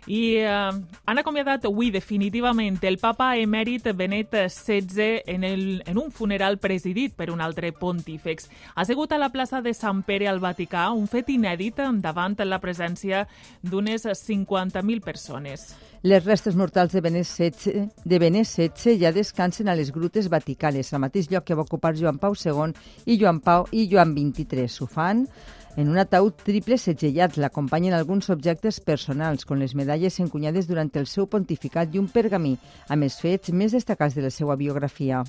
I 0.08 0.38
eh, 0.40 0.48
han 0.48 1.20
acomiadat 1.20 1.66
avui 1.68 1.92
definitivament 1.92 2.80
el 2.88 2.96
papa 3.02 3.34
emèrit 3.36 3.90
Benet 3.92 4.32
XVI 4.48 5.24
en, 5.28 5.44
el, 5.44 5.84
en 5.86 6.00
un 6.00 6.12
funeral 6.16 6.58
presidit 6.64 7.16
per 7.16 7.30
un 7.34 7.42
altre 7.44 7.74
pontífex. 7.76 8.48
Ha 8.76 8.86
sigut 8.88 9.12
a 9.12 9.20
la 9.20 9.34
plaça 9.34 9.62
de 9.62 9.74
Sant 9.76 10.06
Pere 10.08 10.30
al 10.32 10.40
Vaticà 10.40 10.88
un 10.96 11.10
fet 11.12 11.30
inèdit 11.30 11.84
davant 12.00 12.38
la 12.48 12.62
presència 12.64 13.26
d'unes 13.62 14.06
50.000 14.08 15.04
persones. 15.04 15.74
Les 16.04 16.24
restes 16.24 16.56
mortals 16.56 16.94
de 16.94 17.02
Benet 17.02 17.26
XVI, 17.26 17.88
de 18.06 18.20
Benet 18.20 18.48
XVI 18.48 19.00
ja 19.02 19.12
descansen 19.12 19.68
a 19.68 19.76
les 19.76 19.92
grutes 19.92 20.30
vaticanes, 20.30 20.94
al 20.94 21.02
mateix 21.04 21.28
lloc 21.32 21.44
que 21.44 21.58
va 21.58 21.66
ocupar 21.66 21.96
Joan 21.98 22.20
Pau 22.22 22.38
II 22.38 22.72
i 23.06 23.18
Joan 23.20 23.42
Pau 23.42 23.68
i 23.72 23.88
Joan 23.92 24.14
XXIII. 24.16 24.86
Ho 24.86 24.88
fan 24.88 25.26
en 25.78 25.90
un 25.94 26.00
ataúd 26.02 26.42
triple 26.42 26.76
segellat 26.82 27.38
l'acompanyen 27.38 27.94
alguns 27.94 28.32
objectes 28.34 28.80
personals, 28.82 29.46
com 29.46 29.62
les 29.62 29.76
medalles 29.78 30.18
encunyades 30.20 30.66
durant 30.66 30.90
el 30.98 31.06
seu 31.06 31.30
pontificat 31.30 31.94
i 31.94 32.02
un 32.02 32.10
pergamí, 32.10 32.56
amb 32.90 33.06
els 33.06 33.20
fets 33.22 33.54
més 33.54 33.78
destacats 33.78 34.18
de 34.18 34.26
la 34.26 34.34
seva 34.34 34.58
biografia. 34.58 35.22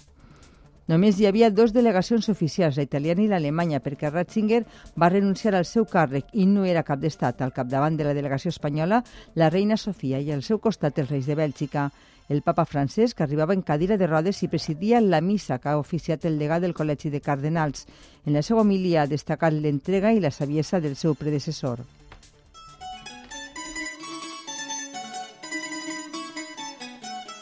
Només 0.89 1.19
hi 1.21 1.27
havia 1.29 1.51
dos 1.53 1.75
delegacions 1.77 2.31
oficials, 2.33 2.79
la 2.81 2.87
italiana 2.87 3.21
i 3.21 3.29
l'alemanya, 3.29 3.83
perquè 3.85 4.09
Ratzinger 4.09 4.63
va 4.97 5.11
renunciar 5.13 5.53
al 5.55 5.69
seu 5.69 5.85
càrrec 5.85 6.33
i 6.33 6.47
no 6.49 6.65
era 6.65 6.83
cap 6.83 7.03
d'estat. 7.03 7.43
Al 7.45 7.53
capdavant 7.53 7.99
de 7.99 8.07
la 8.09 8.15
delegació 8.17 8.49
espanyola, 8.49 9.03
la 9.37 9.51
reina 9.53 9.77
Sofia 9.77 10.17
i 10.17 10.33
al 10.33 10.41
seu 10.43 10.63
costat 10.65 10.97
els 11.05 11.13
reis 11.13 11.29
de 11.29 11.37
Bèlgica. 11.37 11.91
El 12.29 12.43
papa 12.43 12.67
francès, 12.69 13.15
que 13.15 13.23
arribava 13.25 13.55
en 13.57 13.63
cadira 13.63 13.97
de 13.97 14.07
rodes 14.07 14.43
i 14.45 14.49
presidia 14.53 15.01
la 15.01 15.23
missa 15.25 15.57
que 15.59 15.71
ha 15.71 15.79
oficiat 15.81 16.27
el 16.29 16.37
degà 16.39 16.59
del 16.61 16.75
Col·legi 16.77 17.09
de 17.09 17.23
Cardenals. 17.25 17.87
En 18.27 18.37
la 18.37 18.43
seva 18.45 18.61
homilia 18.61 19.03
ha 19.03 19.09
destacat 19.09 19.57
l'entrega 19.57 20.13
i 20.13 20.21
la 20.21 20.31
saviesa 20.31 20.81
del 20.81 20.97
seu 20.97 21.17
predecessor. 21.17 21.81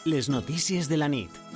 Les 0.07 0.29
notícies 0.31 0.87
de 0.87 0.95
la 0.95 1.11
nit. 1.11 1.46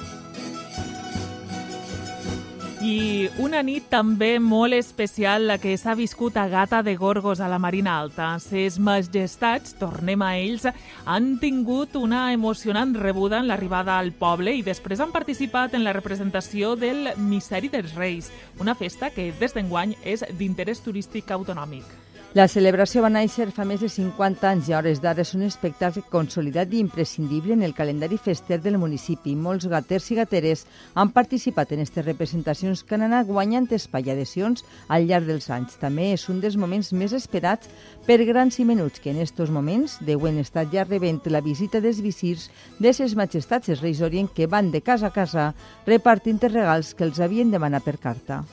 I 2.81 3.29
una 3.37 3.59
nit 3.61 3.91
també 3.93 4.39
molt 4.41 4.73
especial 4.73 5.43
la 5.45 5.59
que 5.61 5.75
s'ha 5.77 5.93
viscut 5.93 6.39
a 6.41 6.47
Gata 6.49 6.79
de 6.81 6.95
Gorgos 6.97 7.37
a 7.37 7.49
la 7.51 7.59
Marina 7.61 7.99
Alta. 8.01 8.31
Ses 8.41 8.79
majestats, 8.81 9.75
tornem 9.77 10.25
a 10.25 10.31
ells, 10.39 10.65
han 11.05 11.35
tingut 11.37 11.93
una 12.01 12.31
emocionant 12.33 12.97
rebuda 12.97 13.37
en 13.37 13.51
l'arribada 13.51 13.99
al 14.01 14.09
poble 14.17 14.57
i 14.57 14.65
després 14.65 14.99
han 14.99 15.13
participat 15.13 15.77
en 15.77 15.85
la 15.85 15.93
representació 15.93 16.73
del 16.75 17.11
Misteri 17.21 17.69
dels 17.69 17.93
Reis, 17.93 18.33
una 18.57 18.73
festa 18.73 19.13
que 19.13 19.29
des 19.37 19.53
d'enguany 19.53 19.99
és 20.01 20.25
d'interès 20.39 20.81
turístic 20.81 21.29
autonòmic. 21.37 22.00
La 22.31 22.45
celebració 22.47 23.01
va 23.03 23.09
néixer 23.11 23.49
fa 23.51 23.65
més 23.67 23.81
de 23.83 23.89
50 23.91 24.45
anys 24.47 24.69
i 24.69 24.71
a 24.71 24.77
hores 24.77 25.01
d'ara 25.03 25.19
és 25.25 25.33
un 25.35 25.41
espectacle 25.43 26.05
consolidat 26.13 26.71
i 26.71 26.79
imprescindible 26.79 27.57
en 27.57 27.65
el 27.67 27.73
calendari 27.75 28.15
fester 28.15 28.55
del 28.63 28.77
municipi. 28.79 29.33
Molts 29.35 29.67
gaters 29.67 30.07
i 30.13 30.15
gateres 30.15 30.61
han 30.95 31.11
participat 31.11 31.73
en 31.75 31.81
aquestes 31.83 32.05
representacions 32.05 32.85
que 32.87 32.95
han 32.95 33.03
anat 33.09 33.27
guanyant 33.27 33.67
espai 33.75 34.07
adhesions 34.15 34.63
al 34.87 35.09
llarg 35.11 35.27
dels 35.27 35.49
anys. 35.51 35.75
També 35.83 36.13
és 36.13 36.23
un 36.31 36.39
dels 36.39 36.55
moments 36.55 36.93
més 36.95 37.11
esperats 37.19 37.67
per 38.07 38.21
grans 38.23 38.61
i 38.63 38.69
menuts 38.71 39.03
que 39.03 39.11
en 39.11 39.19
estos 39.19 39.51
moments 39.51 39.99
deuen 39.99 40.39
estar 40.39 40.69
ja 40.71 40.87
rebent 40.87 41.19
la 41.27 41.43
visita 41.43 41.83
dels 41.83 41.99
visirs 41.99 42.47
de 42.79 42.95
ses 42.95 43.19
majestats 43.19 43.75
els 43.75 43.83
Reis 43.83 43.99
Orient 43.99 44.31
que 44.31 44.47
van 44.47 44.71
de 44.71 44.79
casa 44.79 45.11
a 45.11 45.15
casa 45.19 45.51
repartint 45.83 46.39
regals 46.47 46.95
que 46.95 47.03
els 47.03 47.19
havien 47.19 47.51
demanat 47.51 47.83
per 47.83 47.99
carta. 47.99 48.45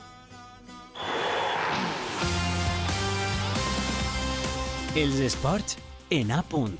Els 4.95 5.19
esports 5.21 5.77
en 6.09 6.31
A 6.31 6.41
punt. 6.41 6.73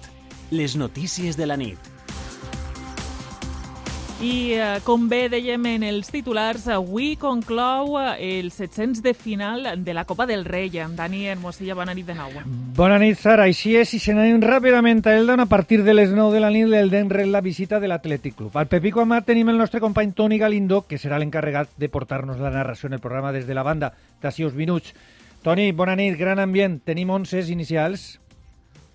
Les 0.49 0.73
notícies 0.75 1.37
de 1.37 1.45
la 1.45 1.55
nit. 1.57 1.77
I 4.19 4.31
eh, 4.57 4.79
com 4.83 5.05
bé 5.07 5.27
dèiem 5.29 5.67
en 5.69 5.83
els 5.85 6.09
titulars, 6.09 6.65
avui 6.73 7.13
conclou 7.21 7.99
eh, 8.01 8.39
el 8.39 8.49
700 8.49 9.03
de 9.05 9.13
final 9.13 9.69
de 9.85 9.93
la 9.93 10.07
Copa 10.09 10.25
del 10.25 10.41
Rei. 10.43 10.71
Dani 10.73 11.27
Hermosilla, 11.29 11.77
bona 11.77 11.93
nit 11.93 12.09
de 12.09 12.15
nou. 12.17 12.33
Bona 12.75 12.97
nit, 12.97 13.19
Sara. 13.21 13.45
Així 13.45 13.75
és, 13.77 13.93
i 13.93 14.01
se 14.01 14.17
n'anem 14.17 14.41
ràpidament 14.41 15.05
a 15.05 15.13
Eldan. 15.13 15.45
A 15.45 15.47
partir 15.47 15.83
de 15.85 15.93
les 15.93 16.09
9 16.09 16.33
de 16.33 16.41
la 16.41 16.49
nit, 16.49 16.65
l'Elden 16.65 17.13
rep 17.13 17.29
la 17.29 17.43
visita 17.45 17.79
de 17.79 17.93
l'Atlètic 17.93 18.35
Club. 18.41 18.57
Al 18.57 18.67
Pepico 18.67 19.05
Amat 19.05 19.29
tenim 19.29 19.53
el 19.53 19.61
nostre 19.61 19.79
company 19.79 20.17
Toni 20.17 20.41
Galindo, 20.41 20.81
que 20.89 20.97
serà 20.97 21.21
l'encarregat 21.21 21.77
de 21.77 21.93
portar-nos 21.93 22.41
la 22.41 22.49
narració 22.49 22.89
en 22.89 22.97
el 22.97 23.05
programa 23.05 23.31
des 23.31 23.45
de 23.45 23.53
la 23.53 23.63
banda 23.63 23.93
d'ací 24.19 24.49
uns 24.49 24.57
minuts. 24.57 24.97
Toni, 25.39 25.69
bona 25.71 25.93
nit, 25.95 26.17
gran 26.19 26.39
ambient. 26.43 26.81
Tenim 26.83 27.13
11 27.15 27.47
inicials. 27.53 28.01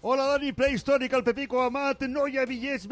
Hola, 0.06 0.26
Dani, 0.34 0.50
prehistòric 0.52 1.14
al 1.16 1.22
Pepico 1.24 1.62
Amat. 1.64 2.02
No 2.12 2.26
hi 2.28 2.34
ha 2.36 2.42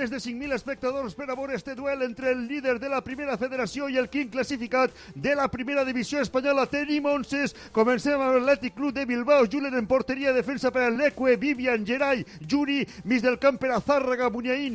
de 0.08 0.16
5.000 0.16 0.54
espectadors 0.56 1.12
per 1.12 1.26
a 1.28 1.34
este 1.52 1.74
duel 1.74 2.00
entre 2.00 2.30
el 2.30 2.46
líder 2.48 2.78
de 2.80 2.88
la 2.88 3.02
primera 3.04 3.36
federació 3.36 3.90
i 3.90 3.98
el 3.98 4.08
quin 4.08 4.30
classificat 4.30 4.90
de 5.14 5.34
la 5.34 5.46
primera 5.48 5.84
divisió 5.84 6.22
espanyola. 6.22 6.64
Tenim 6.64 7.04
11. 7.04 7.52
Comencem 7.70 8.16
amb 8.16 8.38
l'Atlètic 8.38 8.72
Club 8.72 8.94
de 8.94 9.04
Bilbao. 9.04 9.44
Julen 9.44 9.76
en 9.76 9.86
porteria, 9.86 10.32
defensa 10.32 10.70
per 10.72 10.86
a 10.86 10.88
l'Eque, 10.88 11.36
Vivian, 11.36 11.84
Geray, 11.84 12.24
Juri, 12.48 12.86
mig 13.04 13.20
del 13.20 13.36
camp 13.38 13.60
per 13.60 13.72
a 13.72 13.82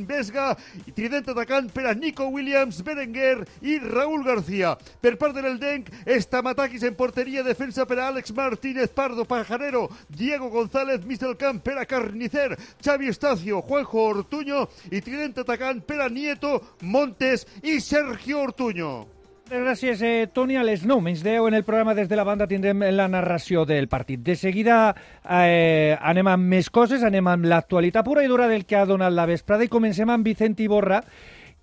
Vesga, 0.06 0.56
i 0.86 0.92
trident 0.92 1.28
atacant 1.30 1.72
Nico 1.96 2.28
Williams, 2.28 2.84
Berenguer 2.84 3.48
i 3.64 3.80
Raúl 3.80 4.24
García. 4.24 4.78
Per 5.02 5.18
part 5.18 5.34
de 5.34 5.42
l'Eldenc, 5.42 5.90
Estamatakis 6.06 6.84
en 6.84 6.94
porteria, 6.94 7.42
defensa 7.42 7.88
per 7.88 7.98
a 7.98 8.12
Àlex 8.12 8.32
Martínez, 8.32 8.94
Pardo, 8.94 9.26
Pajarero, 9.26 9.90
Diego 10.08 10.50
González, 10.50 11.04
mig 11.04 11.18
del 11.18 11.36
camp 11.36 11.64
per 11.64 11.80
a 11.80 11.86
Carnicer, 12.30 12.58
Xavi 12.84 13.08
Estacio, 13.08 13.62
Juanjo 13.62 14.04
Ortuño 14.04 14.68
i 14.92 15.02
trident 15.02 15.38
atacant 15.40 15.82
per 15.86 16.02
a 16.02 16.10
Nieto, 16.10 16.62
Montes 16.82 17.48
i 17.64 17.80
Sergio 17.80 18.42
Ortuño. 18.42 19.08
Gràcies, 19.48 20.02
eh, 20.02 20.28
Toni. 20.28 20.58
A 20.58 20.64
les 20.64 20.84
9 20.84 21.02
menys 21.02 21.24
10 21.24 21.48
en 21.48 21.54
el 21.54 21.64
programa 21.64 21.94
des 21.96 22.10
de 22.10 22.18
la 22.18 22.26
banda 22.26 22.48
tindrem 22.48 22.84
la 22.92 23.08
narració 23.08 23.64
del 23.66 23.88
partit. 23.88 24.20
De 24.20 24.36
seguida 24.36 24.94
eh, 25.24 25.96
anem 26.02 26.28
amb 26.28 26.44
més 26.44 26.70
coses, 26.70 27.04
anem 27.04 27.28
amb 27.28 27.46
l'actualitat 27.46 28.04
pura 28.04 28.26
i 28.26 28.28
dura 28.28 28.48
del 28.48 28.66
que 28.66 28.76
ha 28.76 28.86
donat 28.86 29.14
la 29.14 29.26
vesprada 29.26 29.64
i 29.64 29.72
comencem 29.72 30.10
amb 30.10 30.26
Vicent 30.26 30.60
Iborra, 30.60 31.00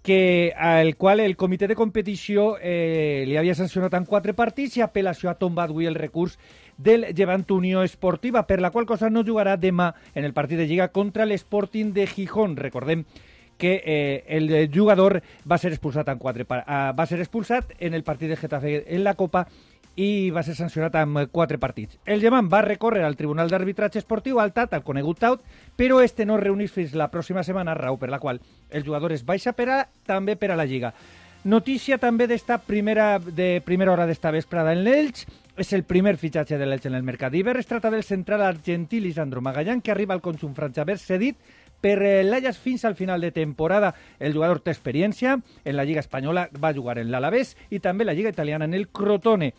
que, 0.05 0.53
al 0.55 0.97
qual 1.01 1.19
el 1.25 1.35
comitè 1.35 1.65
de 1.65 1.75
competició 1.75 2.59
eh, 2.61 3.25
li 3.25 3.39
havia 3.41 3.55
sancionat 3.57 3.95
en 3.97 4.05
quatre 4.05 4.35
partits 4.37 4.77
i 4.77 4.83
apel·lació 4.85 5.31
ha 5.31 5.39
tombat 5.41 5.73
avui 5.73 5.89
el 5.89 5.97
recurs 5.97 6.37
del 6.77 7.07
Llevant 7.17 7.47
Unió 7.57 7.81
Esportiva, 7.83 8.43
per 8.45 8.61
la 8.61 8.69
qual 8.71 8.85
cosa 8.85 9.09
no 9.09 9.25
jugarà 9.25 9.57
demà 9.57 9.95
en 10.13 10.29
el 10.29 10.37
partit 10.37 10.61
de 10.61 10.67
Lliga 10.69 10.91
contra 10.93 11.25
l'Sporting 11.25 11.95
de 11.97 12.05
Gijón. 12.07 12.59
Recordem 12.61 13.07
que 13.57 13.81
eh, 13.81 14.25
el 14.29 14.71
jugador 14.75 15.23
va 15.51 15.57
ser 15.57 15.73
expulsat 15.73 16.09
en 16.13 16.19
quatre 16.19 16.45
uh, 16.45 16.93
va 16.93 17.07
ser 17.07 17.21
expulsat 17.23 17.73
en 17.79 17.95
el 17.95 18.05
partit 18.05 18.29
de 18.29 18.37
Getafe 18.37 18.83
en 18.85 19.05
la 19.05 19.15
Copa 19.15 19.47
i 19.97 20.31
va 20.35 20.43
ser 20.43 20.57
sancionat 20.59 20.97
amb 20.99 21.27
quatre 21.33 21.59
partits. 21.63 21.99
El 22.05 22.21
Llevant 22.21 22.49
va 22.51 22.63
recórrer 22.67 23.05
al 23.05 23.17
Tribunal 23.17 23.51
d'Arbitratge 23.51 24.01
Esportiu, 24.03 24.41
al 24.41 24.53
TAT, 24.53 24.75
al 24.75 24.87
conegut 24.87 25.21
TAUT, 25.23 25.43
però 25.77 26.01
este 26.03 26.27
no 26.27 26.39
es 26.39 26.45
reunís 26.45 26.73
fins 26.73 26.95
la 26.95 27.11
pròxima 27.11 27.45
setmana, 27.47 27.75
raó 27.75 27.99
per 27.99 28.11
la 28.11 28.19
qual 28.19 28.41
el 28.71 28.85
jugador 28.85 29.13
es 29.13 29.25
baixa 29.25 29.53
per 29.53 29.69
a, 29.71 29.85
també 30.07 30.37
per 30.37 30.51
a 30.51 30.57
la 30.57 30.67
Lliga. 30.67 30.95
Notícia 31.45 31.99
també 32.01 32.25
d'esta 32.27 32.57
primera, 32.65 33.19
de 33.19 33.61
primera 33.65 33.93
hora 33.93 34.07
d'esta 34.09 34.31
vesprada 34.33 34.73
en 34.73 34.81
l'Elx, 34.81 35.27
és 35.61 35.73
el 35.77 35.85
primer 35.85 36.17
fitxatge 36.17 36.57
de 36.59 36.67
l'Elx 36.67 36.89
en 36.89 36.97
el 36.97 37.05
mercat 37.05 37.31
d'Iber. 37.31 37.59
Es 37.61 37.69
tracta 37.69 37.91
del 37.93 38.03
central 38.03 38.43
argentí 38.43 38.99
Lisandro 38.99 39.43
Magallán, 39.45 39.83
que 39.83 39.93
arriba 39.93 40.15
al 40.15 40.25
conjunt 40.25 40.57
franxaver 40.57 40.97
cedit 40.99 41.37
per 41.85 41.99
l'Ajax 42.25 42.57
fins 42.57 42.87
al 42.89 42.97
final 42.97 43.21
de 43.21 43.31
temporada. 43.31 43.93
El 44.19 44.33
jugador 44.33 44.63
té 44.65 44.73
experiència 44.73 45.37
en 45.37 45.77
la 45.77 45.85
Lliga 45.85 46.01
Espanyola, 46.01 46.49
va 46.57 46.73
jugar 46.73 46.97
en 46.99 47.13
l'Alavés 47.13 47.59
i 47.69 47.79
també 47.85 48.07
la 48.09 48.15
Lliga 48.17 48.33
Italiana 48.33 48.65
en 48.65 48.73
el 48.73 48.89
Crotone. 48.89 49.53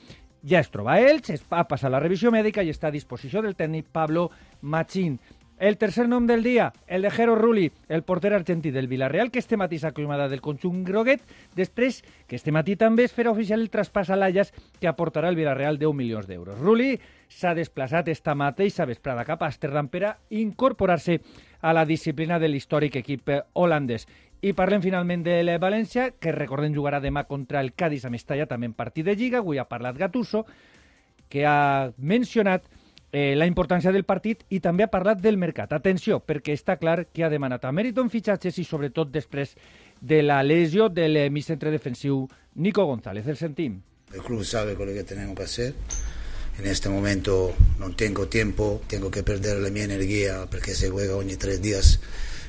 Ja 0.46 0.60
es 0.60 0.70
troba 0.70 0.94
a 0.94 1.02
Elx, 1.02 1.32
es 1.34 1.46
va 1.50 1.64
passar 1.66 1.90
la 1.90 2.00
revisió 2.04 2.30
mèdica 2.30 2.62
i 2.62 2.70
està 2.70 2.92
a 2.92 2.94
disposició 2.94 3.42
del 3.42 3.56
tècnic 3.58 3.88
Pablo 3.90 4.28
Machín. 4.62 5.18
El 5.58 5.78
tercer 5.80 6.04
nom 6.10 6.28
del 6.28 6.44
dia, 6.44 6.74
el 6.86 7.02
de 7.02 7.10
Jero 7.10 7.34
Rulli, 7.36 7.72
el 7.88 8.04
porter 8.04 8.34
argentí 8.36 8.70
del 8.72 8.90
Villarreal, 8.90 9.32
que 9.32 9.40
este 9.40 9.58
matí 9.58 9.80
s'ha 9.80 9.94
del 9.96 10.42
conjunt 10.42 10.84
groguet, 10.84 11.22
després 11.56 12.04
que 12.28 12.36
este 12.36 12.52
matí 12.52 12.76
també 12.76 13.06
es 13.06 13.16
farà 13.16 13.32
oficial 13.32 13.62
el 13.62 13.72
traspàs 13.72 14.12
a 14.12 14.18
l'Ajax 14.18 14.52
que 14.82 14.88
aportarà 14.88 15.30
el 15.30 15.36
Villarreal 15.36 15.80
10 15.80 15.96
milions 15.96 16.28
d'euros. 16.28 16.60
Rulli 16.60 17.00
s'ha 17.30 17.56
desplaçat 17.56 18.10
esta 18.10 18.36
mateixa 18.36 18.86
vesprada 18.86 19.26
cap 19.26 19.42
a 19.42 19.48
Amsterdam 19.48 19.88
per 19.88 20.04
a 20.04 20.18
incorporar-se 20.30 21.22
a 21.62 21.74
la 21.74 21.86
disciplina 21.86 22.38
de 22.38 22.50
l'històric 22.50 22.98
equip 22.98 23.32
holandès. 23.54 24.06
I 24.42 24.54
parlem 24.54 24.82
finalment 24.84 25.24
de 25.26 25.40
la 25.44 25.58
València, 25.62 26.12
que 26.20 26.34
recordem 26.36 26.76
jugarà 26.76 27.00
demà 27.02 27.26
contra 27.30 27.62
el 27.62 27.74
Cádiz 27.74 28.06
a 28.06 28.12
Mestalla, 28.14 28.46
també 28.46 28.68
en 28.68 28.74
partit 28.74 29.06
de 29.06 29.16
Lliga. 29.16 29.40
Avui 29.40 29.58
ha 29.58 29.68
parlat 29.70 29.98
Gattuso, 29.98 30.46
que 31.30 31.46
ha 31.46 31.92
mencionat 31.98 32.68
eh, 33.12 33.34
la 33.36 33.48
importància 33.48 33.94
del 33.96 34.04
partit 34.04 34.44
i 34.50 34.60
també 34.60 34.84
ha 34.84 34.92
parlat 34.92 35.22
del 35.24 35.38
mercat. 35.40 35.72
Atenció, 35.74 36.20
perquè 36.20 36.54
està 36.54 36.76
clar 36.82 37.08
que 37.08 37.24
ha 37.24 37.32
demanat 37.32 37.66
a 37.66 37.72
Meriton 37.72 38.12
fitxatges 38.12 38.60
i 38.60 38.66
sobretot 38.68 39.12
després 39.12 39.56
de 40.02 40.22
la 40.22 40.42
lesió 40.44 40.90
del 40.90 41.32
mi 41.32 41.42
centre 41.42 41.72
defensiu 41.72 42.26
Nico 42.56 42.86
González. 42.86 43.28
El 43.28 43.38
sentim. 43.38 43.80
El 44.14 44.22
club 44.22 44.44
sabe 44.44 44.76
con 44.76 44.88
lo 44.88 44.94
que 44.94 45.04
tenemos 45.04 45.36
que 45.36 45.44
hacer. 45.44 45.74
En 46.60 46.68
este 46.68 46.90
momento 46.90 47.54
no 47.80 47.92
tengo 47.92 48.28
tiempo, 48.28 48.82
tengo 48.88 49.12
que 49.12 49.24
perder 49.24 49.58
la 49.58 49.70
mi 49.70 49.82
energía 49.82 50.46
porque 50.50 50.74
se 50.74 50.90
juega 50.90 51.16
ogni 51.16 51.36
tres 51.36 51.62
días 51.62 52.00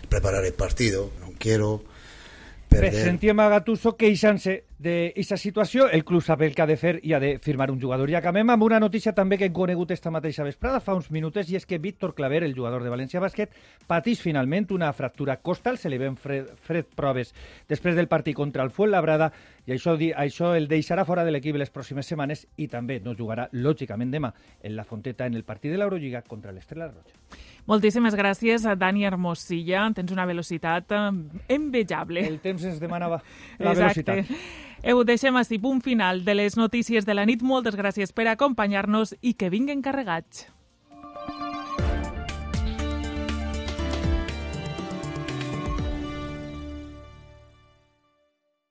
preparar 0.09 0.44
el 0.44 0.53
partido. 0.53 1.11
No 1.37 1.38
quiero 1.38 1.85
Bé, 2.70 2.90
sentíem 2.92 3.38
a 3.40 3.49
Gattuso 3.49 3.92
queixant-se 3.96 4.65
d'aquesta 4.79 5.39
situació. 5.41 5.89
El 5.89 6.05
club 6.05 6.23
sap 6.23 6.43
el 6.45 6.55
que 6.55 6.62
ha 6.62 6.69
de 6.69 6.77
fer 6.77 6.99
i 7.03 7.15
ha 7.17 7.21
de 7.21 7.39
firmar 7.43 7.71
un 7.71 7.81
jugador. 7.81 8.11
I 8.11 8.17
acabem 8.19 8.51
amb 8.53 8.62
una 8.67 8.81
notícia 8.81 9.15
també 9.17 9.39
que 9.39 9.49
hem 9.49 9.55
conegut 9.57 9.91
esta 9.95 10.12
mateixa 10.12 10.45
vesprada, 10.45 10.81
fa 10.81 10.95
uns 10.95 11.11
minuts, 11.11 11.49
i 11.51 11.57
és 11.57 11.67
que 11.67 11.79
Víctor 11.79 12.15
Claver, 12.15 12.43
el 12.45 12.55
jugador 12.55 12.85
de 12.85 12.93
València 12.93 13.21
Bàsquet, 13.23 13.55
patís 13.87 14.21
finalment 14.21 14.69
una 14.77 14.93
fractura 14.93 15.39
costal, 15.39 15.79
se 15.79 15.91
li 15.91 15.99
ven 15.99 16.17
fred, 16.17 16.53
fred 16.62 16.89
proves 16.97 17.33
després 17.69 17.97
del 17.97 18.09
partit 18.09 18.37
contra 18.37 18.65
el 18.65 18.71
Fuenlabrada, 18.71 19.33
i 19.67 19.73
això, 19.73 19.97
això 19.97 20.55
el 20.57 20.69
deixarà 20.69 21.05
fora 21.05 21.25
de 21.25 21.33
l'equip 21.33 21.57
les 21.57 21.73
pròximes 21.73 22.07
setmanes 22.07 22.47
i 22.57 22.69
també 22.69 23.01
no 23.01 23.17
jugarà, 23.17 23.49
lògicament, 23.53 24.12
demà 24.12 24.33
en 24.62 24.77
la 24.77 24.85
Fonteta 24.85 25.27
en 25.27 25.35
el 25.35 25.45
partit 25.45 25.73
de 25.73 25.79
l'Eurolliga 25.79 26.23
contra 26.23 26.53
l'Estrella 26.53 26.93
Roja. 26.93 27.17
Moltíssimes 27.67 28.15
gràcies 28.15 28.62
a 28.65 28.77
Dani 28.79 29.03
Hermosilla. 29.09 29.89
Tens 29.95 30.12
una 30.15 30.27
velocitat 30.29 30.93
eh, 30.95 31.01
envejable. 31.57 32.23
El 32.23 32.39
temps 32.45 32.62
ens 32.62 32.79
demanava 32.79 33.19
la 33.59 33.73
Exacte. 33.73 34.23
velocitat. 34.23 34.65
Ho 34.87 35.03
deixem 35.03 35.35
així, 35.35 35.57
punt 35.59 35.81
final 35.83 36.20
de 36.22 36.37
les 36.38 36.55
notícies 36.55 37.07
de 37.09 37.14
la 37.18 37.25
nit. 37.27 37.40
Moltes 37.42 37.75
gràcies 37.75 38.12
per 38.14 38.29
acompanyar-nos 38.31 39.16
i 39.20 39.35
que 39.35 39.51
vinguen 39.51 39.83
carregats. 39.83 40.46